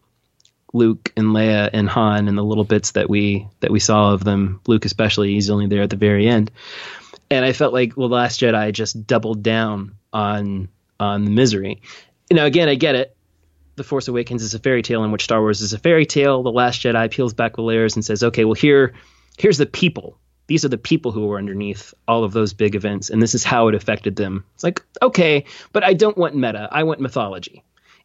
[0.72, 4.24] Luke and Leia and Han and the little bits that we that we saw of
[4.24, 4.60] them.
[4.66, 6.50] Luke especially, he's only there at the very end,
[7.30, 10.68] and I felt like well, the Last Jedi just doubled down on
[11.00, 11.82] on the misery.
[12.30, 13.16] Now, again, I get it.
[13.76, 16.42] The Force Awakens is a fairy tale in which Star Wars is a fairy tale.
[16.42, 18.94] The Last Jedi peels back the layers and says, okay, well here
[19.38, 23.10] here's the people these are the people who were underneath all of those big events,
[23.10, 24.44] and this is how it affected them.
[24.54, 26.68] It's like, okay, but I don't want meta.
[26.72, 27.62] I want mythology.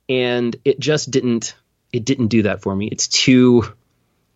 [0.07, 1.55] And it just didn't
[1.91, 2.87] it didn't do that for me.
[2.91, 3.63] It's too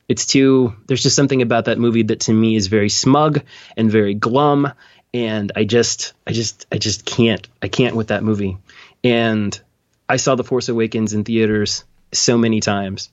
[0.07, 3.43] it's too there's just something about that movie that to me is very smug
[3.75, 4.71] and very glum
[5.13, 8.57] and I just I just I just can't I can't with that movie.
[9.03, 9.59] And
[10.07, 13.09] I saw The Force Awakens in theaters so many times.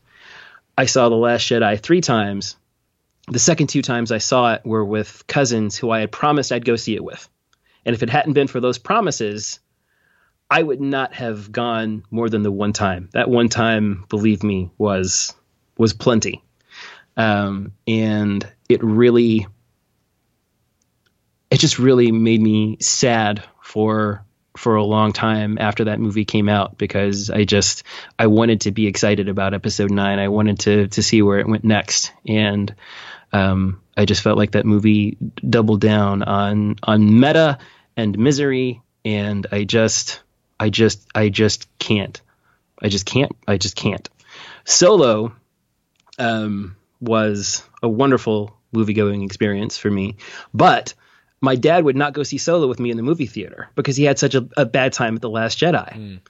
[0.78, 2.56] I saw The Last Jedi 3 times
[3.28, 6.64] the second two times I saw it were with cousins who I had promised I'd
[6.64, 7.28] go see it with.
[7.84, 9.60] And if it hadn't been for those promises,
[10.50, 13.08] I would not have gone more than the one time.
[13.12, 15.34] That one time, believe me, was
[15.76, 16.42] was plenty.
[17.16, 19.46] Um, and it really
[21.50, 24.24] it just really made me sad for
[24.56, 27.82] for a long time after that movie came out because I just
[28.18, 30.18] I wanted to be excited about episode 9.
[30.18, 32.74] I wanted to to see where it went next and
[33.34, 35.18] um, I just felt like that movie
[35.48, 37.58] doubled down on on meta
[37.96, 40.22] and misery, and I just,
[40.58, 42.20] I just, I just can't.
[42.80, 43.32] I just can't.
[43.46, 44.08] I just can't.
[44.64, 45.34] Solo
[46.18, 50.16] um, was a wonderful movie going experience for me,
[50.52, 50.94] but
[51.40, 54.04] my dad would not go see Solo with me in the movie theater because he
[54.04, 56.20] had such a, a bad time at the Last Jedi.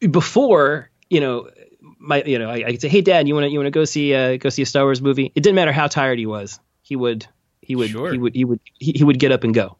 [0.00, 0.12] Mm.
[0.12, 1.50] Before, you know,
[1.98, 3.70] my you know I, I could say, hey dad, you want to you want to
[3.70, 5.32] go see uh, go see a Star Wars movie?
[5.34, 7.26] It didn't matter how tired he was, he would
[7.60, 8.12] he would sure.
[8.12, 9.76] he would he would he, he, would get up and go.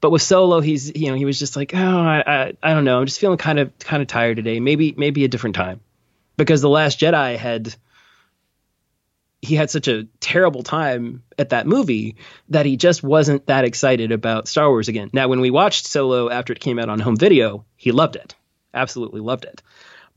[0.00, 2.84] But with Solo, he's you know he was just like, oh I, I I don't
[2.84, 4.60] know, I'm just feeling kind of kind of tired today.
[4.60, 5.80] Maybe maybe a different time,
[6.36, 7.74] because the Last Jedi had
[9.40, 12.14] he had such a terrible time at that movie
[12.50, 15.10] that he just wasn't that excited about Star Wars again.
[15.12, 18.36] Now, when we watched Solo after it came out on home video, he loved it,
[18.72, 19.60] absolutely loved it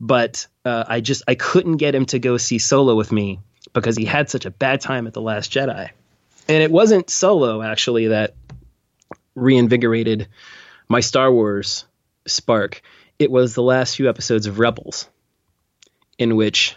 [0.00, 3.40] but uh, I just I couldn't get him to go see Solo with me
[3.72, 5.90] because he had such a bad time at the Last Jedi,
[6.48, 8.34] and it wasn't Solo actually that
[9.34, 10.28] reinvigorated
[10.88, 11.84] my Star Wars
[12.26, 12.82] spark.
[13.18, 15.08] It was the last few episodes of Rebels,
[16.18, 16.76] in which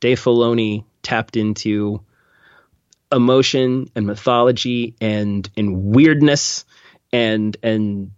[0.00, 2.00] Dave Filoni tapped into
[3.12, 6.64] emotion and mythology and and weirdness
[7.12, 8.12] and and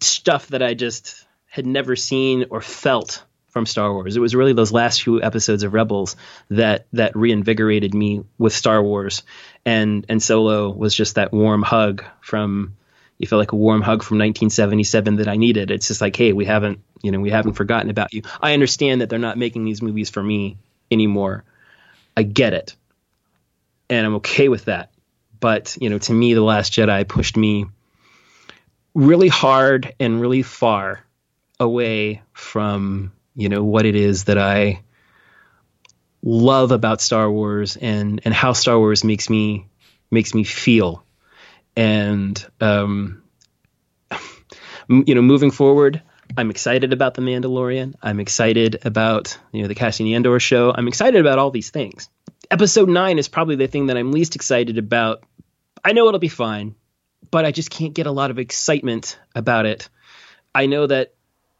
[0.00, 1.25] stuff that I just
[1.56, 4.14] had never seen or felt from Star Wars.
[4.14, 6.14] It was really those last few episodes of Rebels
[6.50, 9.22] that that reinvigorated me with Star Wars,
[9.64, 12.76] and and Solo was just that warm hug from.
[13.16, 15.70] You felt like a warm hug from 1977 that I needed.
[15.70, 18.20] It's just like, hey, we haven't, you know, we haven't forgotten about you.
[18.42, 20.58] I understand that they're not making these movies for me
[20.90, 21.42] anymore.
[22.14, 22.76] I get it,
[23.88, 24.90] and I'm okay with that.
[25.40, 27.64] But you know, to me, the Last Jedi pushed me
[28.94, 31.05] really hard and really far
[31.58, 34.82] away from you know what it is that I
[36.22, 39.66] love about Star Wars and and how Star Wars makes me
[40.10, 41.04] makes me feel.
[41.76, 43.22] And um,
[44.88, 46.02] you know, moving forward,
[46.36, 47.94] I'm excited about the Mandalorian.
[48.02, 50.72] I'm excited about you know the Cassian Andor show.
[50.76, 52.08] I'm excited about all these things.
[52.50, 55.22] Episode nine is probably the thing that I'm least excited about.
[55.84, 56.74] I know it'll be fine,
[57.30, 59.88] but I just can't get a lot of excitement about it.
[60.54, 61.14] I know that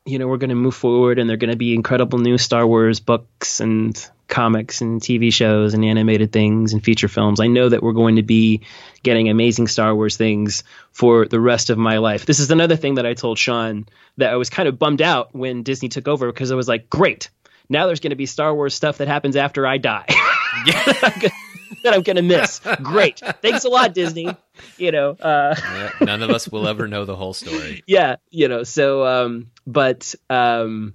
[0.06, 2.38] you know we're going to move forward, and there are going to be incredible new
[2.38, 7.40] Star Wars books and comics and TV shows and animated things and feature films.
[7.40, 8.62] I know that we're going to be
[9.02, 12.26] getting amazing Star Wars things for the rest of my life.
[12.26, 13.86] This is another thing that I told Sean
[14.16, 16.90] that I was kind of bummed out when Disney took over because I was like,
[16.90, 17.30] great,
[17.68, 20.06] now there's going to be Star Wars stuff that happens after I die.
[21.82, 22.60] that I'm going to miss.
[22.82, 23.20] Great.
[23.42, 24.34] Thanks a lot, Disney.
[24.78, 27.82] You know, uh, yeah, none of us will ever know the whole story.
[27.86, 28.16] Yeah.
[28.30, 30.94] You know, so, um, but, um,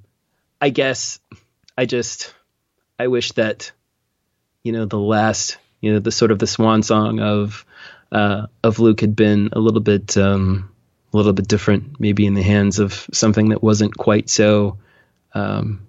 [0.59, 1.19] I guess
[1.77, 2.33] I just,
[2.99, 3.71] I wish that
[4.63, 7.65] you know the last you know the sort of the swan song of
[8.11, 10.69] uh, of Luke had been a little bit um,
[11.13, 14.77] a little bit different, maybe in the hands of something that wasn't quite so
[15.33, 15.87] um,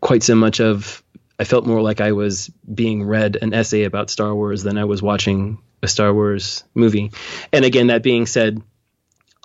[0.00, 1.02] quite so much of.
[1.38, 4.84] I felt more like I was being read an essay about Star Wars than I
[4.84, 7.12] was watching a Star Wars movie.
[7.52, 8.62] And again, that being said,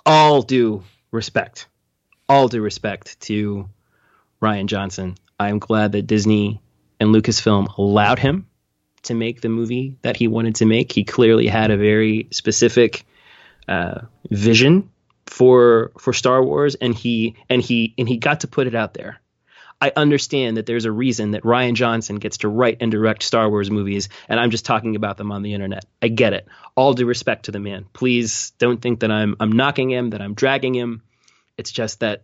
[0.06, 1.66] all due respect,
[2.28, 3.68] all due respect to
[4.40, 5.16] Rian Johnson.
[5.38, 6.60] I'm glad that Disney
[6.98, 8.46] and Lucasfilm allowed him
[9.02, 10.92] to make the movie that he wanted to make.
[10.92, 13.04] He clearly had a very specific
[13.68, 14.90] uh, vision
[15.26, 18.94] for for Star Wars, and he and he and he got to put it out
[18.94, 19.20] there.
[19.82, 23.50] I understand that there's a reason that Rian Johnson gets to write and direct Star
[23.50, 25.84] Wars movies, and I'm just talking about them on the internet.
[26.00, 26.46] I get it.
[26.76, 27.86] All due respect to the man.
[27.92, 31.02] Please don't think that I'm I'm knocking him, that I'm dragging him.
[31.58, 32.22] It's just that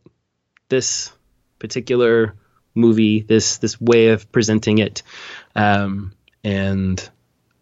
[0.69, 1.11] this
[1.59, 2.37] particular
[2.77, 5.03] movie, this this way of presenting it,
[5.57, 6.13] um,
[6.45, 7.11] and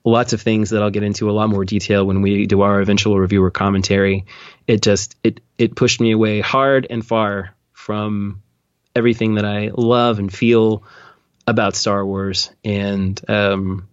[0.05, 2.83] lots of things that I'll get into a lot more detail when we do our
[2.83, 4.27] eventual review or commentary.
[4.67, 8.43] It just it it pushed me away hard and far from
[8.97, 10.83] everything that I love and feel
[11.47, 13.89] about Star Wars, and um,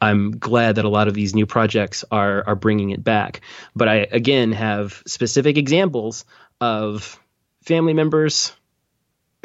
[0.00, 3.42] I'm glad that a lot of these new projects are are bringing it back.
[3.76, 6.24] But I again have specific examples
[6.60, 7.20] of
[7.62, 8.52] family members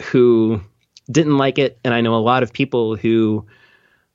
[0.02, 0.62] who
[1.12, 3.46] didn't like it, and I know a lot of people who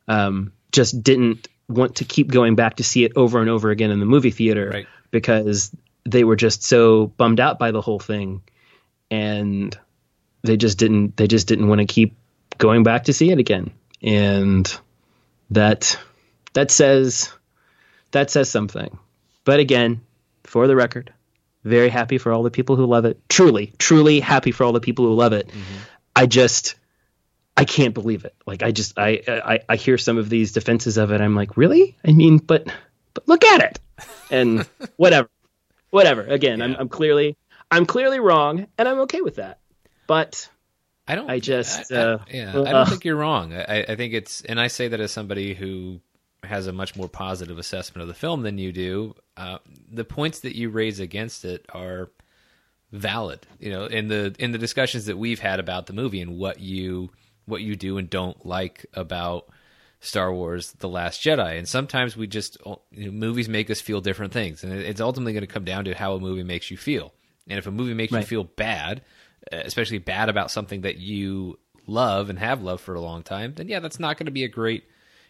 [0.09, 3.91] um, just didn't want to keep going back to see it over and over again
[3.91, 4.87] in the movie theater right.
[5.11, 8.43] because they were just so bummed out by the whole thing,
[9.11, 9.79] and
[10.43, 12.17] they just didn't they just didn't want to keep
[12.59, 13.71] going back to see it again,
[14.03, 14.77] and
[15.51, 15.99] that
[16.53, 17.33] that says
[18.11, 18.99] that says something.
[19.45, 20.01] But again,
[20.45, 21.13] for the record,
[21.65, 23.21] very happy for all the people who love it.
[23.29, 25.49] Truly, truly happy for all the people who love it.
[25.49, 25.79] Mm-hmm.
[26.15, 26.77] I just
[27.57, 28.35] I can't believe it.
[28.47, 31.21] Like I just I, I I hear some of these defenses of it.
[31.21, 31.97] I'm like, really?
[32.07, 32.69] I mean, but
[33.15, 35.29] but look at it, and whatever,
[35.91, 36.23] whatever.
[36.23, 36.67] Again, yeah.
[36.67, 37.37] I'm I'm clearly
[37.71, 39.59] I'm clearly wrong, and I'm okay with that.
[40.07, 40.49] But
[41.07, 41.31] I don't.
[41.31, 42.53] I just I, uh, I, yeah.
[42.55, 43.55] Uh, I don't think you're wrong.
[43.55, 46.01] I I think it's, and I say that as somebody who
[46.45, 49.15] has a much more positive assessment of the film than you do.
[49.37, 49.59] Uh,
[49.91, 52.11] the points that you raise against it are
[52.91, 53.47] valid.
[53.59, 56.61] You know, in the in the discussions that we've had about the movie and what
[56.61, 57.11] you
[57.47, 59.49] what you do and don't like about
[60.01, 61.59] Star Wars: The Last Jedi.
[61.59, 62.59] And sometimes we just
[62.91, 65.85] you know, movies make us feel different things, and it's ultimately going to come down
[65.85, 67.13] to how a movie makes you feel.
[67.49, 68.21] And if a movie makes right.
[68.21, 69.03] you feel bad,
[69.51, 73.55] Uh, especially bad about something that you love and have loved for a long time,
[73.55, 74.85] then yeah, that's not going to be a great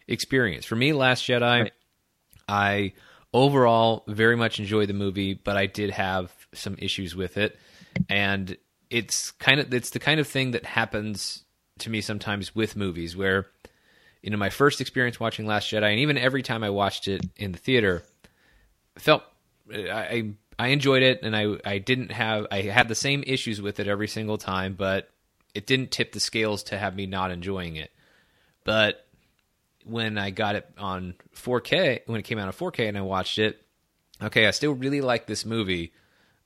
[0.07, 0.67] experience.
[0.67, 1.73] For me, Last Jedi, right.
[2.47, 2.93] I
[3.33, 7.59] overall very much enjoyed the movie, but I did have some issues with it,
[8.11, 8.57] and
[8.91, 11.45] it's kind of it's the kind of thing that happens
[11.79, 13.47] to me sometimes with movies where
[14.23, 17.25] you know my first experience watching Last Jedi, and even every time I watched it
[17.37, 18.03] in the theater,
[18.99, 19.23] felt
[19.73, 23.81] I I enjoyed it, and I I didn't have I had the same issues with
[23.81, 25.11] it every single time, but
[25.55, 27.91] it didn't tip the scales to have me not enjoying it.
[28.63, 29.05] But
[29.85, 33.41] when I got it on 4K, when it came out on 4K and I watched
[33.41, 33.61] it,
[34.23, 35.93] okay, I still really like this movie,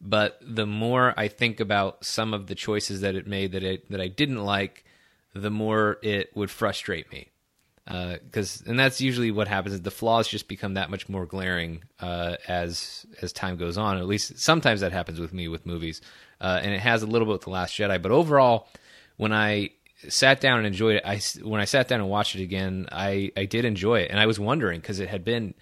[0.01, 3.91] but the more I think about some of the choices that it made that it
[3.91, 4.87] that I didn't like,
[5.35, 7.29] the more it would frustrate me.
[7.87, 11.25] Because uh, and that's usually what happens is the flaws just become that much more
[11.25, 13.99] glaring uh, as as time goes on.
[13.99, 16.01] At least sometimes that happens with me with movies,
[16.41, 18.03] uh, and it has a little bit with the Last Jedi.
[18.03, 18.69] But overall,
[19.17, 19.71] when I
[20.09, 21.03] sat down and enjoyed it.
[21.05, 24.21] I when I sat down and watched it again, I I did enjoy it, and
[24.21, 25.55] I was wondering because it had been,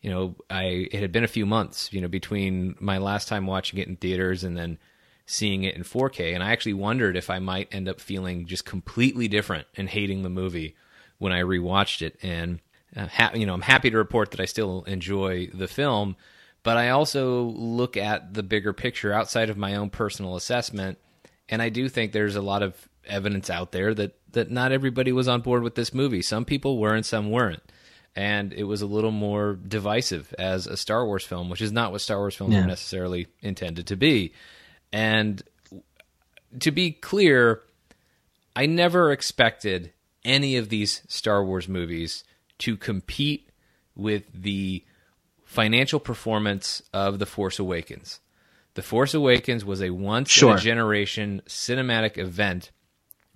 [0.00, 3.46] you know, I it had been a few months, you know, between my last time
[3.46, 4.78] watching it in theaters and then
[5.26, 8.64] seeing it in 4K, and I actually wondered if I might end up feeling just
[8.64, 10.74] completely different and hating the movie
[11.22, 12.18] when I rewatched it.
[12.22, 12.58] And
[12.96, 16.16] uh, ha- you know, I'm happy to report that I still enjoy the film,
[16.64, 20.98] but I also look at the bigger picture outside of my own personal assessment,
[21.48, 22.74] and I do think there's a lot of
[23.06, 26.22] evidence out there that that not everybody was on board with this movie.
[26.22, 27.62] Some people were and some weren't.
[28.16, 31.92] And it was a little more divisive as a Star Wars film, which is not
[31.92, 32.62] what Star Wars films Yeah.
[32.62, 34.32] are necessarily intended to be.
[34.92, 35.42] And
[36.60, 37.62] to be clear,
[38.56, 39.92] I never expected
[40.24, 42.24] any of these Star Wars movies
[42.58, 43.50] to compete
[43.94, 44.84] with the
[45.44, 48.20] financial performance of The Force Awakens.
[48.74, 52.70] The Force Awakens was a once-in-a-generation cinematic event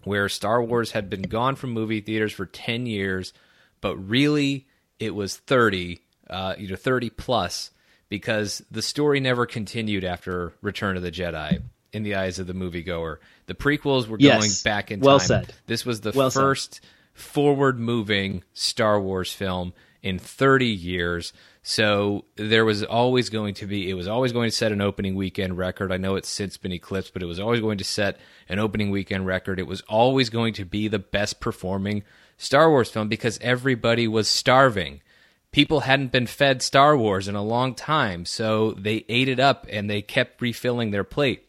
[0.05, 3.33] where Star Wars had been gone from movie theaters for 10 years,
[3.81, 4.67] but really
[4.99, 7.71] it was 30, uh, you know, 30 plus
[8.09, 11.61] because the story never continued after Return of the Jedi
[11.97, 13.17] in the eyes of the moviegoer.
[13.47, 14.39] The prequels were Yes.
[14.41, 15.27] going back in Well time.
[15.27, 15.55] said.
[15.67, 16.81] This was the Well first
[17.15, 19.73] forward moving Star Wars film
[20.03, 21.33] in 30 years.
[21.63, 25.17] So there was always going to be, it was always going to set an opening
[25.17, 25.91] weekend record.
[25.91, 28.19] I know it's since been eclipsed, but it was always going to set
[28.49, 29.59] an opening weekend record.
[29.59, 32.05] It was always going to be the best performing
[32.37, 35.01] Star Wars film because everybody was starving.
[35.51, 39.67] People hadn't been fed Star Wars in a long time, so they ate it up
[39.71, 41.49] and they kept refilling their plate.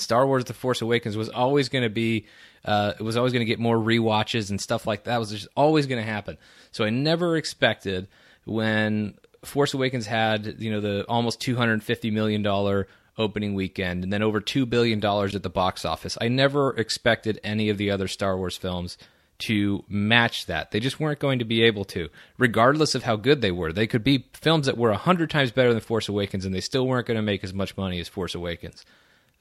[0.00, 2.26] Star Wars: The Force Awakens was always going to be,
[2.64, 5.16] uh, it was always going to get more rewatches and stuff like that.
[5.16, 6.38] It was just always going to happen.
[6.72, 8.08] So I never expected
[8.44, 12.88] when Force Awakens had you know the almost two hundred fifty million dollar
[13.18, 16.16] opening weekend and then over two billion dollars at the box office.
[16.20, 18.96] I never expected any of the other Star Wars films
[19.40, 20.70] to match that.
[20.70, 23.72] They just weren't going to be able to, regardless of how good they were.
[23.72, 26.60] They could be films that were a hundred times better than Force Awakens, and they
[26.60, 28.84] still weren't going to make as much money as Force Awakens.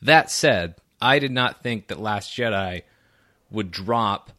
[0.01, 2.83] That said, I did not think that Last Jedi
[3.51, 4.31] would drop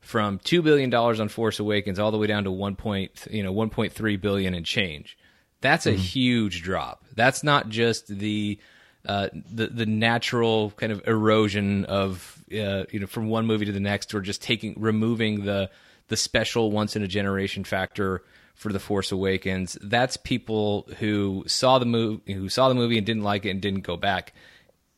[0.00, 3.42] from two billion dollars on Force Awakens all the way down to one point, you
[3.42, 5.18] know, one point three billion and change.
[5.60, 7.04] That's a huge drop.
[7.14, 8.58] That's not just the
[9.06, 13.72] uh, the the natural kind of erosion of uh, you know from one movie to
[13.72, 15.70] the next, or just taking removing the
[16.08, 18.22] the special once in a generation factor
[18.54, 19.78] for the Force Awakens.
[19.82, 23.60] That's people who saw the movie who saw the movie and didn't like it and
[23.60, 24.34] didn't go back.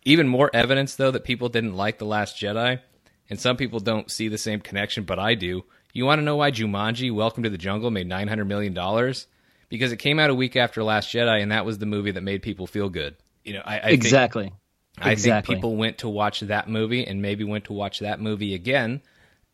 [0.08, 2.80] Even more evidence, though, that people didn't like The Last Jedi,
[3.28, 5.64] and some people don't see the same connection, but I do.
[5.92, 9.26] You want to know why Jumanji: Welcome to the Jungle made nine hundred million dollars?
[9.68, 12.22] Because it came out a week after Last Jedi, and that was the movie that
[12.22, 13.16] made people feel good.
[13.44, 14.52] You know, I, I think exactly.
[14.96, 15.52] I Exactly.
[15.52, 19.02] think people went to watch that movie and maybe went to watch that movie again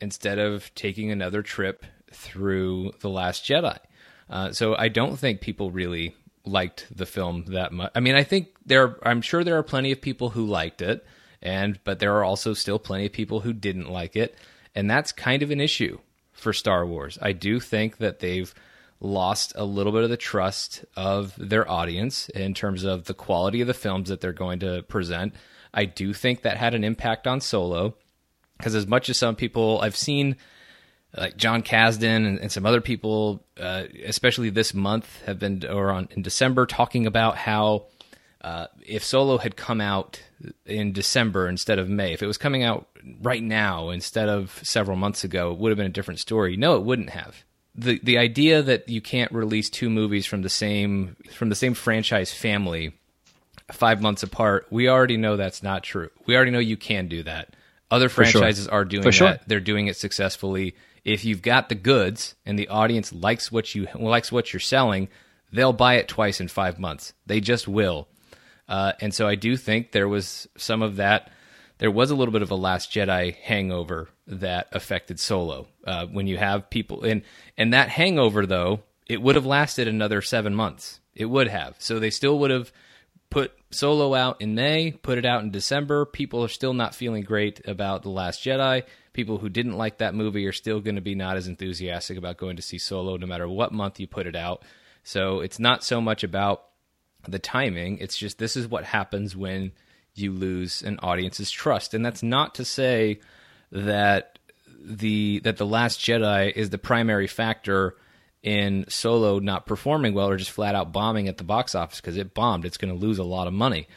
[0.01, 3.77] instead of taking another trip through The Last Jedi.
[4.31, 7.91] Uh, so I don't think people really liked the film that much.
[7.97, 8.97] I mean, I think there.
[9.03, 11.05] I'm sure there are plenty of people who liked it,
[11.43, 14.37] and but there are also still plenty of people who didn't like it,
[14.75, 15.99] and that's kind of an issue
[16.33, 17.19] for Star Wars.
[17.23, 18.53] I do think that they've
[19.01, 23.61] lost a little bit of the trust of their audience in terms of the quality
[23.61, 25.35] of the films that they're going to present.
[25.73, 27.97] I do think that had an impact on Solo
[28.57, 30.37] because as much as some people I've seen
[31.17, 35.91] like Jon Kasdan and, and some other people, uh, especially this month, have been or
[35.91, 37.87] on in December talking about how
[38.45, 40.21] uh, if Solo had come out
[40.67, 42.87] in December instead of May, if it was coming out
[43.23, 46.55] right now instead of several months ago, it would have been a different story.
[46.55, 47.43] No, it wouldn't have.
[47.75, 51.73] the The idea that you can't release two movies from the same from the same
[51.73, 52.93] franchise family
[53.73, 56.11] five months apart, we already know that's not true.
[56.27, 57.57] We already know you can do that.
[57.91, 58.27] Other sure.
[58.27, 59.31] franchises are doing sure.
[59.31, 59.49] that.
[59.49, 60.77] They're doing it successfully.
[61.03, 65.09] If you've got the goods and the audience likes what you likes what you're selling,
[65.51, 67.15] they'll buy it twice in five months.
[67.25, 68.07] They just will.
[68.69, 71.31] Uh, and so I do think there was some of that.
[71.79, 75.67] There was a little bit of a Last Jedi hangover that affected Solo.
[75.87, 77.23] Uh, when you have people and
[77.59, 81.01] and that hangover though, it would have lasted another seven months.
[81.15, 81.77] It would have.
[81.79, 82.73] So they still would have
[83.31, 86.05] put Solo out in May, put it out in December.
[86.07, 88.85] People are still not feeling great about The Last Jedi.
[89.13, 92.37] People who didn't like that movie are still going to be not as enthusiastic about
[92.37, 94.63] going to see Solo no matter what month you put it out.
[95.03, 96.65] So it's not so much about
[97.31, 99.73] the timing, it's just this is what happens when
[100.15, 101.95] you lose an audience's trust.
[101.95, 103.21] And that's not to say
[103.73, 104.39] that
[104.85, 107.97] the that the last Jedi is the primary factor
[108.43, 112.17] in Solo not performing well or just flat out bombing at the box office because
[112.17, 112.65] it bombed.
[112.65, 113.89] It's going to lose a lot of money.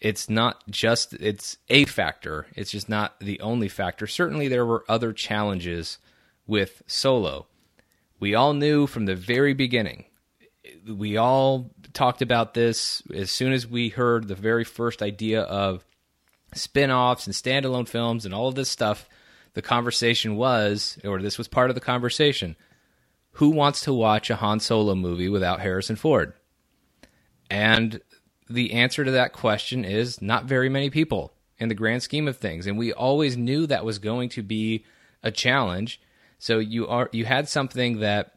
[0.00, 2.46] It's not just it's a factor.
[2.54, 4.06] It's just not the only factor.
[4.06, 5.98] Certainly there were other challenges
[6.46, 7.46] with Solo.
[8.20, 10.04] We all knew from the very beginning.
[10.86, 15.84] We all talked about this as soon as we heard the very first idea of
[16.52, 19.08] spin-offs and standalone films and all of this stuff,
[19.54, 22.56] the conversation was, or this was part of the conversation,
[23.32, 26.34] who wants to watch a Han Solo movie without Harrison Ford?
[27.48, 28.00] And
[28.48, 32.36] the answer to that question is not very many people in the grand scheme of
[32.36, 32.66] things.
[32.66, 34.84] And we always knew that was going to be
[35.22, 36.00] a challenge.
[36.38, 38.33] So you are you had something that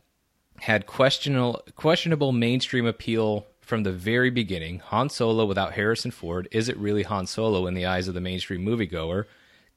[0.59, 4.79] had questionable questionable mainstream appeal from the very beginning.
[4.79, 8.21] Han Solo without Harrison Ford, is it really Han Solo in the eyes of the
[8.21, 9.25] mainstream moviegoer?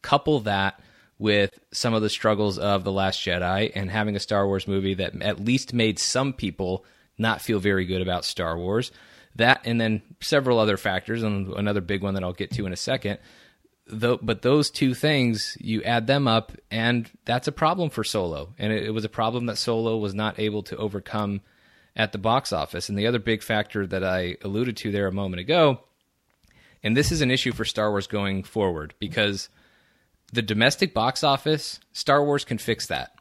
[0.03, 0.81] Couple that
[1.18, 4.95] with some of the struggles of The Last Jedi and having a Star Wars movie
[4.95, 6.85] that at least made some people
[7.18, 8.91] not feel very good about Star Wars.
[9.37, 12.72] That and then several other factors, and another big one that I'll get to in
[12.72, 13.18] a second.
[13.93, 18.55] Though, but those two things, you add them up, and that's a problem for Solo.
[18.59, 21.41] And it, it was a problem that Solo was not able to overcome
[21.97, 22.88] at the box office.
[22.88, 25.80] And the other big factor that I alluded to there a moment ago,
[26.82, 29.49] and this is an issue for Star Wars going forward because
[30.32, 33.12] the domestic box office, Star Wars can fix that.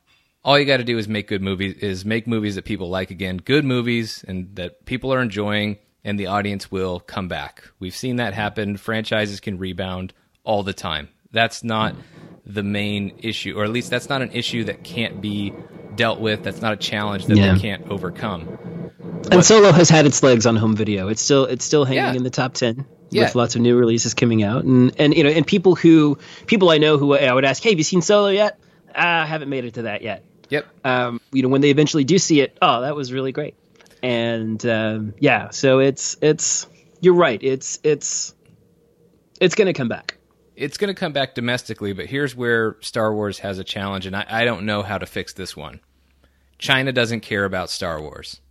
[0.44, 3.12] All you got to do is make good movies, is make movies that people like
[3.12, 7.64] again, good movies and that people are enjoying, and the audience will come back.
[7.80, 8.78] We've seen that happen.
[8.78, 10.14] Franchises can rebound
[10.50, 11.10] all the time.
[11.32, 11.96] That's not
[12.44, 15.54] the main issue, or at least that's not an issue that can't be
[15.96, 16.42] dealt with.
[16.42, 17.54] That's not a challenge that yeah.
[17.54, 18.90] they can't overcome.
[19.32, 21.08] And Solo has had its legs on home video.
[21.10, 22.14] It's still it's still hanging yeah.
[22.14, 23.26] in the top ten yeah.
[23.26, 26.72] with lots of new releases coming out, and and you know, and people who people
[26.72, 28.60] I know who I would ask, hey, have you seen Solo yet?
[28.96, 30.26] Ah, I haven't made it to that yet.
[30.50, 30.66] Yep.
[30.84, 33.54] Um, you know, when they eventually do see it, oh, that was really great.
[34.02, 36.66] And um, yeah, so it's it's
[37.02, 37.42] you're right.
[37.44, 38.34] It's it's
[39.40, 40.19] it's going to come back.
[40.60, 44.14] It's going to come back domestically, but here's where Star Wars has a challenge, and
[44.14, 45.80] I, I don't know how to fix this one.
[46.58, 48.42] China doesn't care about Star Wars.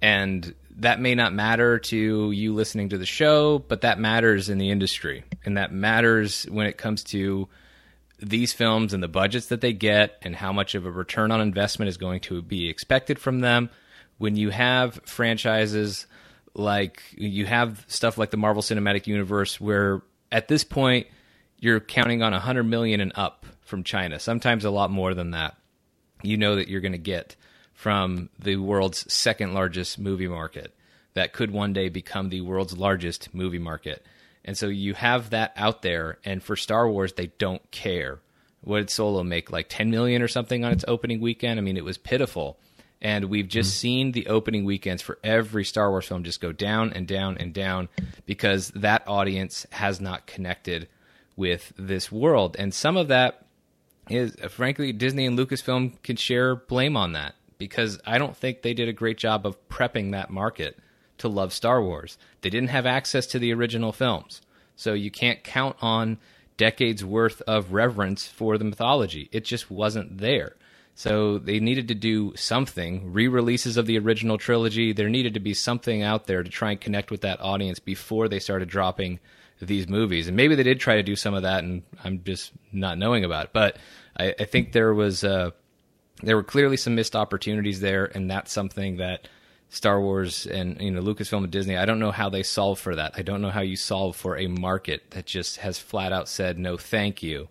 [0.00, 4.58] And that may not matter to you listening to the show, but that matters in
[4.58, 5.24] the industry.
[5.44, 7.48] And that matters when it comes to
[8.20, 11.40] these films and the budgets that they get and how much of a return on
[11.40, 13.68] investment is going to be expected from them.
[14.18, 16.06] When you have franchises
[16.54, 21.06] like you have stuff like the Marvel Cinematic Universe, where at this point
[21.60, 25.56] you're counting on 100 million and up from China, sometimes a lot more than that.
[26.22, 27.36] You know that you're going to get
[27.72, 30.74] from the world's second largest movie market
[31.14, 34.04] that could one day become the world's largest movie market.
[34.44, 38.20] And so you have that out there, and for Star Wars, they don't care.
[38.62, 39.50] What did Solo make?
[39.50, 41.58] Like 10 million or something on its opening weekend?
[41.58, 42.58] I mean, it was pitiful.
[43.00, 43.78] And we've just mm-hmm.
[43.78, 47.52] seen the opening weekends for every Star Wars film just go down and down and
[47.52, 47.88] down
[48.26, 50.88] because that audience has not connected
[51.36, 52.56] with this world.
[52.58, 53.46] And some of that
[54.10, 58.74] is, frankly, Disney and Lucasfilm can share blame on that because I don't think they
[58.74, 60.78] did a great job of prepping that market
[61.18, 62.18] to love Star Wars.
[62.40, 64.40] They didn't have access to the original films.
[64.76, 66.18] So you can't count on
[66.56, 69.28] decades worth of reverence for the mythology.
[69.32, 70.56] It just wasn't there.
[70.98, 74.92] So they needed to do something, re releases of the original trilogy.
[74.92, 78.26] There needed to be something out there to try and connect with that audience before
[78.26, 79.20] they started dropping
[79.60, 80.26] these movies.
[80.26, 83.24] And maybe they did try to do some of that, and I'm just not knowing
[83.24, 83.50] about it.
[83.52, 83.76] But
[84.18, 85.22] I, I think there was.
[85.22, 85.52] Uh,
[86.24, 89.28] there were clearly some missed opportunities there, and that's something that
[89.68, 91.76] Star Wars and you know Lucasfilm and Disney.
[91.76, 93.12] I don't know how they solve for that.
[93.14, 96.58] I don't know how you solve for a market that just has flat out said
[96.58, 97.46] no, thank you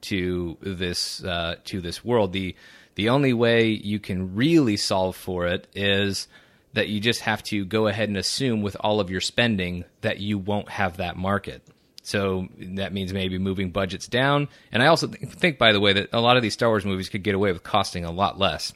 [0.00, 2.32] to this uh, to this world.
[2.32, 2.56] The
[2.98, 6.26] the only way you can really solve for it is
[6.72, 10.18] that you just have to go ahead and assume with all of your spending that
[10.18, 11.62] you won't have that market.
[12.02, 14.48] So that means maybe moving budgets down.
[14.72, 17.08] And I also think, by the way, that a lot of these Star Wars movies
[17.08, 18.72] could get away with costing a lot less.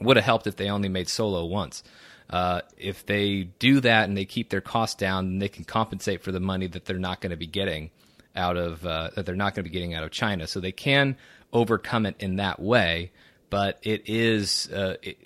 [0.00, 1.82] Would have helped if they only made Solo once.
[2.30, 6.32] Uh, if they do that and they keep their costs down, they can compensate for
[6.32, 7.90] the money that they're not going to be getting
[8.34, 10.46] out of uh, that they're not going to be getting out of China.
[10.46, 11.18] So they can
[11.52, 13.10] overcome it in that way.
[13.50, 15.18] But it is uh, it,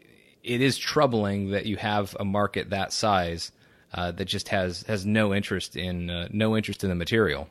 [0.43, 3.53] it is troubling that you have a market that size
[3.93, 7.49] uh, that just has has no interest in uh, no interest in the material.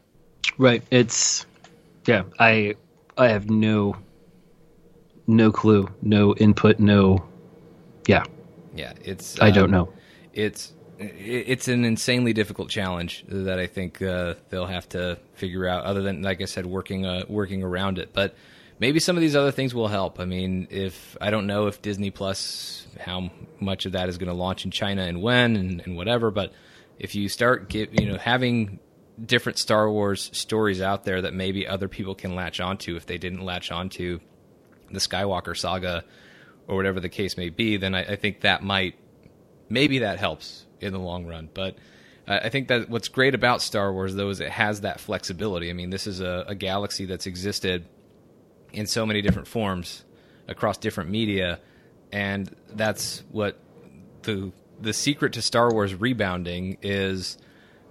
[0.57, 0.84] Right.
[0.91, 1.45] It's
[2.05, 2.24] yeah.
[2.39, 2.76] I
[3.17, 3.95] I have no
[5.28, 7.24] no clue, no input, no.
[8.07, 8.24] Yeah.
[8.76, 8.93] Yeah.
[9.03, 9.39] It's.
[9.41, 9.93] I don't um, know.
[10.34, 15.86] It's it's an insanely difficult challenge that I think uh, they'll have to figure out.
[15.86, 18.36] Other than, like I said, working uh, working around it, but
[18.84, 20.19] maybe some of these other things will help.
[20.19, 23.31] I mean, if I don't know if Disney Plus, how
[23.61, 26.51] much of that is going to launch in China and when and, and whatever, but
[26.99, 28.81] if you start get you know having
[29.25, 33.17] different Star Wars stories out there that maybe other people can latch onto if they
[33.17, 34.19] didn't latch onto
[34.91, 36.03] the Skywalker saga
[36.67, 38.95] or whatever the case may be, then I, I think that might
[39.69, 41.49] maybe that helps in the long run.
[41.53, 41.77] But
[42.27, 45.69] I think that what's great about Star Wars, though, is it has that flexibility.
[45.69, 47.86] I mean, this is a, a galaxy that's existed
[48.74, 50.03] in so many different forms
[50.47, 51.59] across different media,
[52.11, 53.59] and that's what
[54.24, 54.51] the
[54.82, 57.38] the secret to Star Wars rebounding is.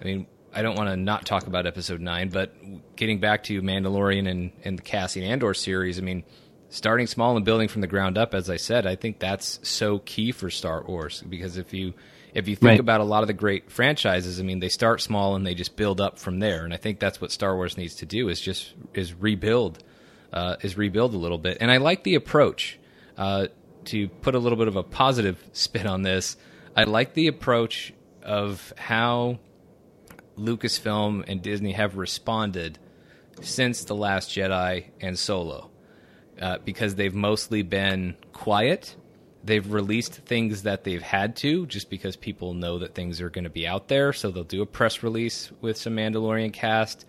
[0.01, 2.53] I mean, I don't want to not talk about Episode Nine, but
[2.97, 6.25] getting back to Mandalorian and and the Cassian Andor series, I mean,
[6.69, 10.01] starting small and building from the ground up, as I said, I think that's so
[10.01, 11.95] key for Star Wars because if you
[12.35, 12.81] if you think Right.
[12.81, 15.77] about a lot of the great franchises, I mean, they start small and they just
[15.77, 18.41] build up from there, and I think that's what Star Wars needs to do is
[18.41, 19.83] just is rebuild,
[20.33, 22.79] uh, is rebuild a little bit, and I like the approach.
[23.17, 23.49] Uh,
[23.87, 26.37] to put a little bit of a positive spin on this,
[26.77, 29.39] I like the approach of how
[30.39, 32.79] Lucasfilm and Disney have responded
[33.41, 35.71] since The Last Jedi and Solo.
[36.41, 38.97] Uh, because they've mostly been quiet.
[39.45, 43.45] They've released things that they've had to just because people know that things are going
[43.45, 44.13] to be out there.
[44.13, 47.05] So they'll do a press release with some Mandalorian cast.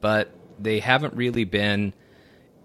[0.00, 1.94] But they haven't really been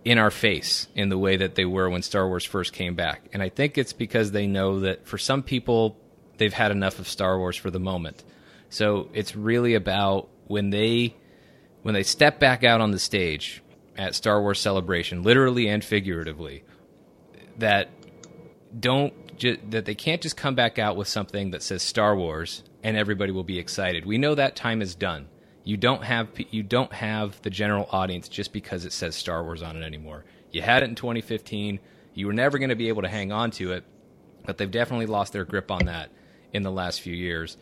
[0.03, 3.29] in our face in the way that they were when Star Wars first came back.
[3.33, 5.97] And I think it's because they know that for some people,
[6.37, 8.23] they've had enough of Star Wars for the moment.
[8.69, 11.15] So it's really about when they
[11.83, 13.63] when they step back out on the stage
[13.97, 16.63] at Star Wars Celebration, literally and figuratively,
[17.57, 17.89] that
[18.77, 22.63] don't ju- that they can't just come back out with something that says Star Wars
[22.83, 24.05] and everybody will be excited.
[24.05, 25.27] We know that time is done.
[25.63, 29.61] You don't have you don't have the general audience just because it says Star Wars
[29.61, 30.25] on it anymore.
[30.51, 31.79] You had it in 2015.
[32.13, 33.85] You were never going to be able to hang on to it,
[34.45, 36.11] but they've definitely lost their grip on that
[36.51, 37.57] in the last few years.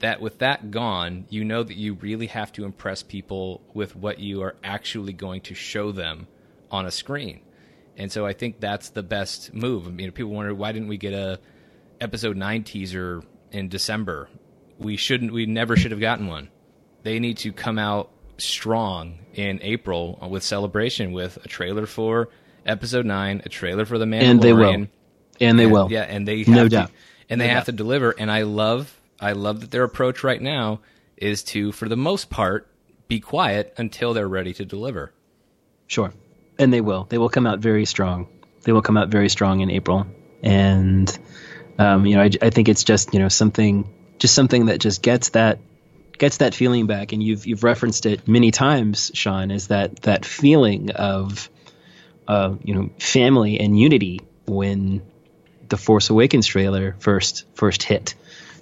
[0.00, 4.18] That with that gone, you know that you really have to impress people with what
[4.18, 6.26] you are actually going to show them
[6.70, 7.40] on a screen.
[7.96, 9.86] And so I think that's the best move.
[9.86, 11.38] I mean, people wonder why didn't we get a
[12.00, 13.22] episode 9 teaser
[13.52, 14.28] in December?
[14.78, 16.48] We shouldn't we never should have gotten one.
[17.02, 22.28] They need to come out strong in April with celebration with a trailer for
[22.66, 24.30] episode 9, a trailer for the Mandalorian.
[24.30, 24.86] And they will.
[25.40, 25.88] And they Yeah, will.
[25.90, 26.90] Yeah, and they have No to, doubt.
[27.28, 27.66] and they No have doubt.
[27.66, 28.10] to deliver.
[28.12, 30.80] And I love, I love that their approach right now
[31.16, 32.68] is to, for the most part,
[33.08, 35.12] be quiet until they're ready to deliver.
[35.86, 36.12] Sure.
[36.58, 37.04] And they will.
[37.08, 38.28] They will come out very strong.
[38.62, 40.06] They will come out very strong in April.
[40.42, 41.16] And,
[41.78, 45.02] um, you know, I, I think it's just, you know, something, just something that just
[45.02, 45.58] gets that,
[46.22, 47.12] gets that feeling back.
[47.12, 51.50] And you've, you've referenced it many times, Sean, is that, that feeling of,
[52.28, 55.02] uh, you know, family and unity when
[55.68, 58.14] the Force Awakens trailer first, first hit.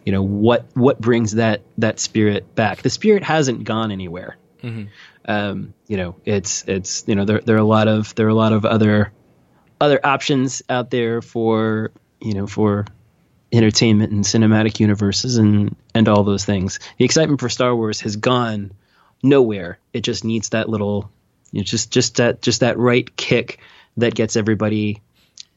[0.07, 2.81] You know, what, what brings that, that spirit back?
[2.81, 4.39] The spirit hasn't gone anywhere
[5.27, 8.31] um, you know, it's it's you know there there are a lot of there are
[8.31, 9.13] a lot of other
[9.81, 12.87] other options out there for you know for
[13.53, 16.78] entertainment and cinematic universes and and all those things.
[16.98, 18.72] The excitement for Star Wars has gone
[19.22, 19.78] nowhere.
[19.92, 21.11] It just needs that little,
[21.53, 23.61] you know, just just that just that right kick
[23.96, 25.03] that gets everybody,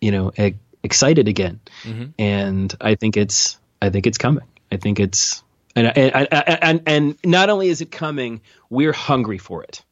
[0.01, 1.59] you know, e- excited again.
[1.83, 2.05] Mm-hmm.
[2.19, 4.45] And I think it's I think it's coming.
[4.71, 5.43] I think it's
[5.75, 9.83] and and, and and and not only is it coming, we're hungry for it.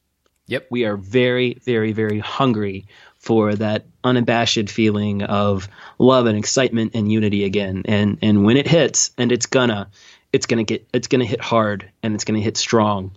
[0.46, 0.66] Yep.
[0.70, 2.86] We are very, very, very hungry
[3.22, 5.68] for that unabashed feeling of
[5.98, 7.82] love and excitement and unity again.
[7.86, 9.88] And and when it hits, and it's gonna,
[10.32, 13.12] it's gonna get, it's gonna hit hard and it's gonna hit strong,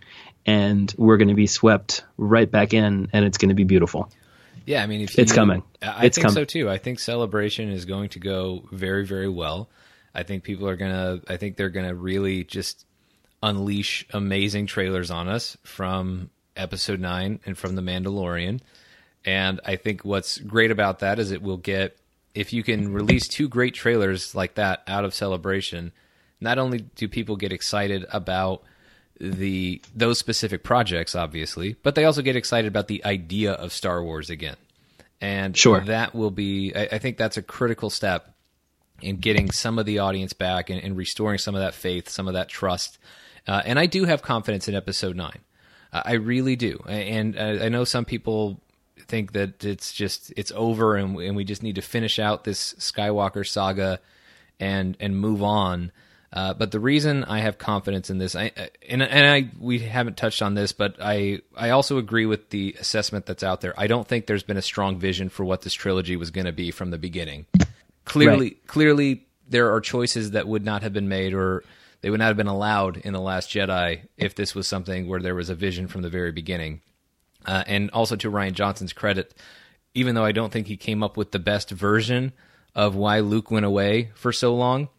[0.46, 4.10] and we're gonna be swept right back in, and it's gonna be beautiful.
[4.68, 5.64] Yeah, I mean, if It's you- coming.
[5.82, 6.70] I It's think so too.
[6.70, 9.70] I think celebration is going to go very, very well.
[10.14, 11.20] I think people are gonna.
[11.28, 12.86] I think they're gonna really just
[13.44, 18.62] unleash amazing trailers on us from Episode Nine and from The Mandalorian.
[19.26, 21.98] And I think what's great about that is it will get
[22.34, 25.92] if you can release two great trailers like that out of celebration.
[26.42, 28.64] Not only do people get excited about
[29.20, 34.04] the those specific projects, obviously, but they also get excited about the idea of Star
[34.04, 34.58] Wars again.
[35.22, 35.80] And Sure.
[35.80, 36.74] that will be.
[36.76, 38.36] I, I think that's a critical step
[39.02, 42.28] in getting some of the audience back and, and restoring some of that faith, some
[42.28, 42.98] of that trust.
[43.48, 45.40] Uh, and I do have confidence in Episode Nine.
[45.94, 46.84] Uh, I really do.
[46.88, 48.60] And uh, I know some people
[49.00, 52.74] think that it's just it's over and, and we just need to finish out this
[52.76, 54.00] Skywalker saga
[54.60, 55.92] and and move on.
[56.34, 58.52] Uh, but the reason I have confidence in this, I,
[58.90, 62.76] and and I we haven't touched on this, but I I also agree with the
[62.80, 63.74] assessment that's out there.
[63.78, 66.52] I don't think there's been a strong vision for what this trilogy was going to
[66.52, 67.46] be from the beginning.
[68.04, 71.64] Clearly, clearly there are choices that would not have been made or
[72.02, 75.22] they would not have been allowed in the Last Jedi if this was something where
[75.22, 76.82] there was a vision from the very beginning.
[77.46, 79.34] Uh, and also to Rian Johnson's credit,
[79.94, 82.34] even though I don't think he came up with the best version
[82.74, 84.90] of why Luke went away for so long,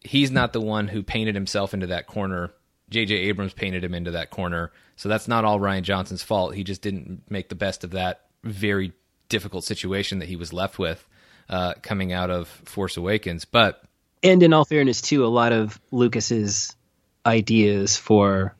[0.00, 2.52] he's not the one who painted himself into that corner
[2.90, 3.14] J.J.
[3.14, 4.70] Abrams painted him into that corner.
[4.96, 6.54] So that's not all Rian Johnson's fault.
[6.54, 8.92] He just didn't make the best of that very
[9.28, 11.06] difficult situation that he was left with
[11.48, 13.44] uh, coming out of Force Awakens.
[13.44, 13.82] But
[14.22, 16.76] and in all fairness, too, a lot of Lucas's
[17.26, 18.54] ideas for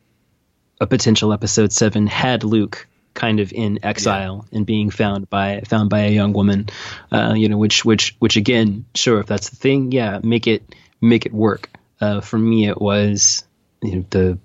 [0.80, 4.58] a potential Episode Seven had Luke kind of in exile yeah.
[4.58, 6.68] and being found by found by a young woman,
[7.12, 10.74] uh, you know, which which which again, sure, if that's the thing, yeah, make it
[11.00, 11.70] make it work.
[12.00, 13.44] Uh, for me, it was
[13.82, 14.38] you know, the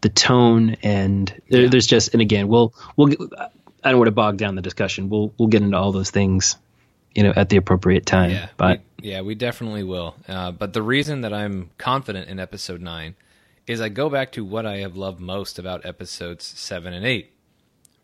[0.00, 1.68] the tone and there, yeah.
[1.68, 3.14] there's just and again, we'll we'll
[3.82, 5.08] I don't want to bog down the discussion.
[5.08, 6.56] We'll we'll get into all those things,
[7.14, 8.30] you know, at the appropriate time.
[8.30, 10.16] Yeah, but we, yeah, we definitely will.
[10.28, 13.14] Uh, but the reason that I'm confident in episode nine
[13.66, 17.33] is I go back to what I have loved most about episodes seven and eight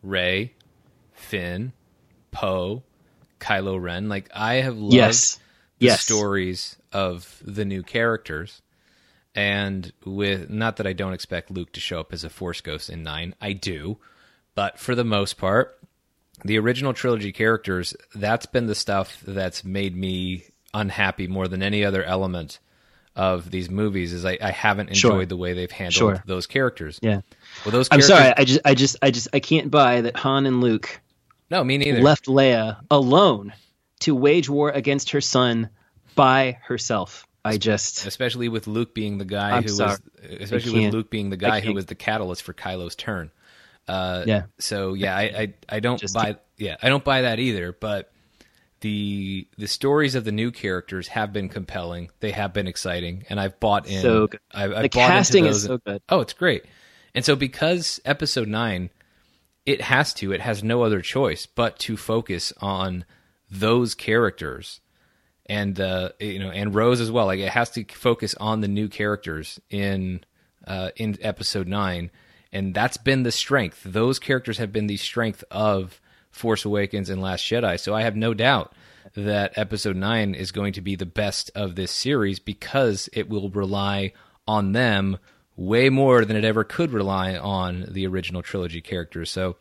[0.03, 0.55] Rey,
[1.12, 1.72] Finn,
[2.30, 2.82] Poe,
[3.38, 4.09] Kylo Ren.
[4.09, 5.38] Like I have loved yes.
[5.78, 6.01] the yes.
[6.03, 8.62] stories of the new characters.
[9.34, 12.90] And with not that I don't expect Luke to show up as a Force ghost
[12.90, 13.98] in nine, I do,
[14.55, 15.78] but for the most part,
[16.44, 21.84] the original trilogy characters, that's been the stuff that's made me unhappy more than any
[21.84, 22.59] other element
[23.20, 25.26] of these movies is I, I haven't enjoyed sure.
[25.26, 26.22] the way they've handled sure.
[26.24, 26.98] those characters.
[27.02, 27.20] Yeah.
[27.66, 27.88] Well, those.
[27.90, 28.32] I'm sorry.
[28.34, 31.02] I just, I just, I just, I can't buy that Han and Luke.
[31.50, 32.00] No, me neither.
[32.00, 33.52] Left Leia alone
[34.00, 35.68] to wage war against her son
[36.14, 37.26] by herself.
[37.44, 39.98] I just, especially with Luke being the guy I'm who sorry.
[40.22, 43.30] was, especially with Luke being the guy who was the catalyst for Kylo's turn.
[43.86, 44.44] Uh, yeah.
[44.58, 47.72] So yeah, I, I, I don't just buy, yeah, I don't buy that either.
[47.72, 48.10] But
[48.80, 52.10] the the stories of the new characters have been compelling.
[52.20, 54.02] They have been exciting, and I've bought in.
[54.02, 54.40] So good.
[54.52, 56.02] I've, I've the casting is so good.
[56.08, 56.64] Oh, it's great.
[57.14, 58.90] And so because episode nine,
[59.66, 63.04] it has to, it has no other choice but to focus on
[63.50, 64.80] those characters
[65.46, 67.26] and uh, you know and Rose as well.
[67.26, 70.20] Like it has to focus on the new characters in
[70.66, 72.10] uh, in episode nine,
[72.52, 73.82] and that's been the strength.
[73.84, 76.00] Those characters have been the strength of
[76.30, 77.78] Force Awakens and Last Jedi.
[77.78, 78.72] So I have no doubt
[79.14, 83.50] that episode 9 is going to be the best of this series because it will
[83.50, 84.12] rely
[84.46, 85.18] on them
[85.56, 89.30] way more than it ever could rely on the original trilogy characters.
[89.30, 89.56] So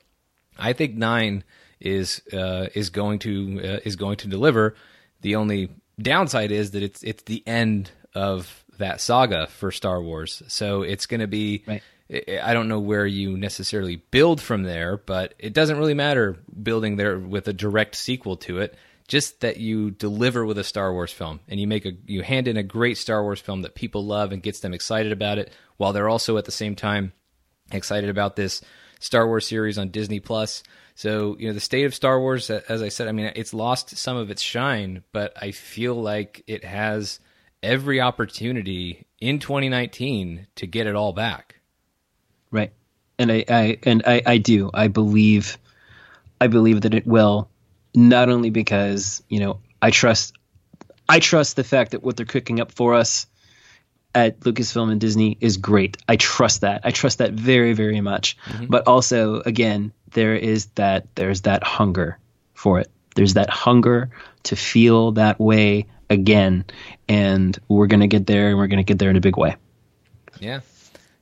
[0.57, 1.43] I think 9
[1.79, 4.75] is uh, is going to uh, is going to deliver.
[5.21, 10.41] The only downside is that it's it's the end of that saga for Star Wars.
[10.47, 11.83] So it's going to be right.
[12.11, 16.95] I don't know where you necessarily build from there, but it doesn't really matter building
[16.95, 18.75] there with a direct sequel to it.
[19.07, 22.47] Just that you deliver with a Star Wars film and you make a you hand
[22.47, 25.51] in a great Star Wars film that people love and gets them excited about it,
[25.77, 27.11] while they're also at the same time
[27.71, 28.61] excited about this
[28.99, 30.63] Star Wars series on Disney Plus.
[30.93, 33.97] So you know the state of Star Wars, as I said, I mean it's lost
[33.97, 37.19] some of its shine, but I feel like it has
[37.63, 41.58] every opportunity in 2019 to get it all back.
[42.51, 42.71] Right.
[43.17, 44.69] And I, I and I, I do.
[44.73, 45.57] I believe
[46.39, 47.49] I believe that it will
[47.93, 50.33] not only because, you know, I trust
[51.07, 53.27] I trust the fact that what they're cooking up for us
[54.13, 55.97] at Lucasfilm and Disney is great.
[56.07, 56.81] I trust that.
[56.83, 58.37] I trust that very, very much.
[58.45, 58.65] Mm-hmm.
[58.67, 62.17] But also, again, there is that there's that hunger
[62.53, 62.89] for it.
[63.15, 64.09] There's that hunger
[64.43, 66.65] to feel that way again,
[67.07, 69.55] and we're gonna get there, and we're gonna get there in a big way.
[70.39, 70.61] Yeah,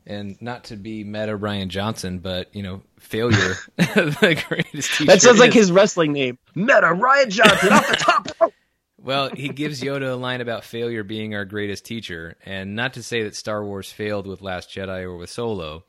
[0.07, 5.35] and not to be meta Rian Johnson, but you know, failure the greatest That sounds
[5.35, 5.39] is.
[5.39, 6.39] like his wrestling name.
[6.55, 8.53] Meta Rian Johnson off the top rope.
[8.99, 13.03] Well, he gives Yoda a line about failure being our greatest teacher, and not to
[13.03, 15.83] say that Star Wars failed with Last Jedi or with Solo,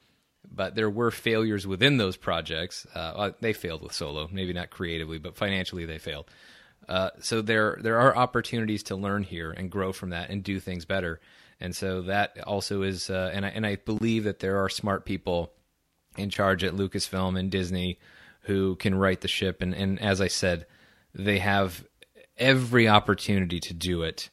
[0.50, 2.86] but there were failures within those projects.
[2.94, 6.26] Uh, they failed with Solo, maybe not creatively, but financially they failed.
[6.88, 10.60] Uh, so there there are opportunities to learn here and grow from that and do
[10.60, 11.20] things better.
[11.60, 15.04] And so that also is, uh, and I and I believe that there are smart
[15.04, 15.52] people
[16.16, 17.98] in charge at Lucasfilm and Disney
[18.42, 19.60] who can right the ship.
[19.60, 20.66] And and as I said,
[21.14, 21.84] they have
[22.36, 24.30] every opportunity to do it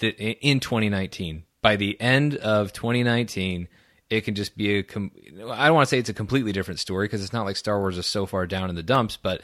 [0.00, 1.44] in 2019.
[1.62, 3.68] By the end of 2019,
[4.10, 4.82] it can just be a.
[4.82, 5.12] Com-
[5.50, 7.78] I don't want to say it's a completely different story because it's not like Star
[7.78, 9.40] Wars is so far down in the dumps, but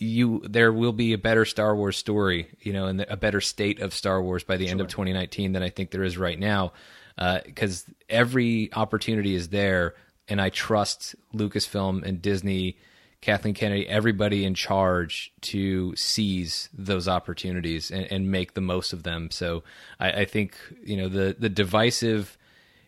[0.00, 3.80] you there will be a better Star Wars story, you know, and a better state
[3.80, 4.72] of Star Wars by the sure.
[4.72, 6.72] end of 2019 than I think there is right now,
[7.16, 9.94] because uh, every opportunity is there,
[10.28, 12.78] and I trust Lucasfilm and Disney,
[13.20, 19.02] Kathleen Kennedy, everybody in charge to seize those opportunities and, and make the most of
[19.02, 19.30] them.
[19.32, 19.64] So
[19.98, 22.38] I, I think you know the the divisive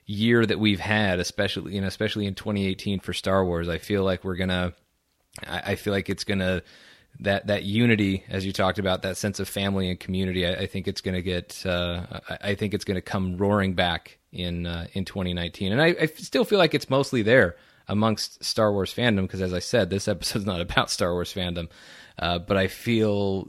[0.06, 4.04] year that we've had, especially you know especially in 2018 for Star Wars, I feel
[4.04, 4.74] like we're gonna
[5.44, 6.62] I, I feel like it's gonna
[7.20, 10.46] that that unity, as you talked about, that sense of family and community.
[10.46, 11.64] I, I think it's going to get.
[11.66, 15.82] Uh, I, I think it's going to come roaring back in uh, in 2019, and
[15.82, 17.56] I, I still feel like it's mostly there
[17.88, 21.68] amongst Star Wars fandom because, as I said, this episode's not about Star Wars fandom.
[22.18, 23.48] Uh, but I feel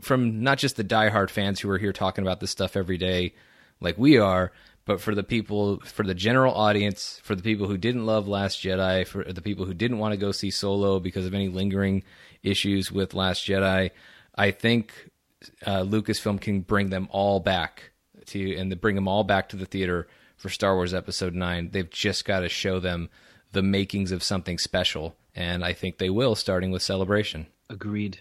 [0.00, 3.34] from not just the diehard fans who are here talking about this stuff every day,
[3.80, 4.52] like we are,
[4.86, 8.62] but for the people, for the general audience, for the people who didn't love Last
[8.62, 12.04] Jedi, for the people who didn't want to go see Solo because of any lingering
[12.46, 13.90] issues with Last Jedi,
[14.34, 15.10] I think
[15.64, 17.90] uh, Lucasfilm can bring them all back
[18.26, 21.70] to and bring them all back to the theater for Star Wars Episode Nine.
[21.70, 23.08] They've just got to show them
[23.52, 27.46] the makings of something special, and I think they will, starting with Celebration.
[27.70, 28.20] Agreed.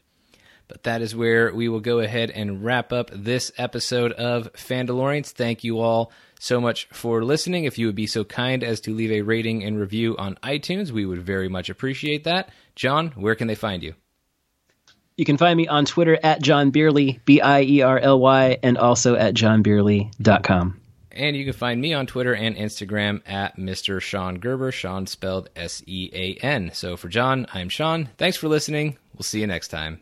[0.67, 5.31] But that is where we will go ahead and wrap up this episode of Fandalorians.
[5.31, 7.65] Thank you all so much for listening.
[7.65, 10.91] If you would be so kind as to leave a rating and review on iTunes,
[10.91, 12.49] we would very much appreciate that.
[12.75, 13.93] John, where can they find you?
[15.17, 18.57] You can find me on Twitter at John Bierly, B I E R L Y,
[18.61, 20.81] and also at johnbierly.com.
[21.11, 24.01] And you can find me on Twitter and Instagram at Mr.
[24.01, 26.71] Sean Gerber, Sean spelled S E A N.
[26.73, 28.09] So for John, I'm Sean.
[28.17, 28.97] Thanks for listening.
[29.13, 30.01] We'll see you next time.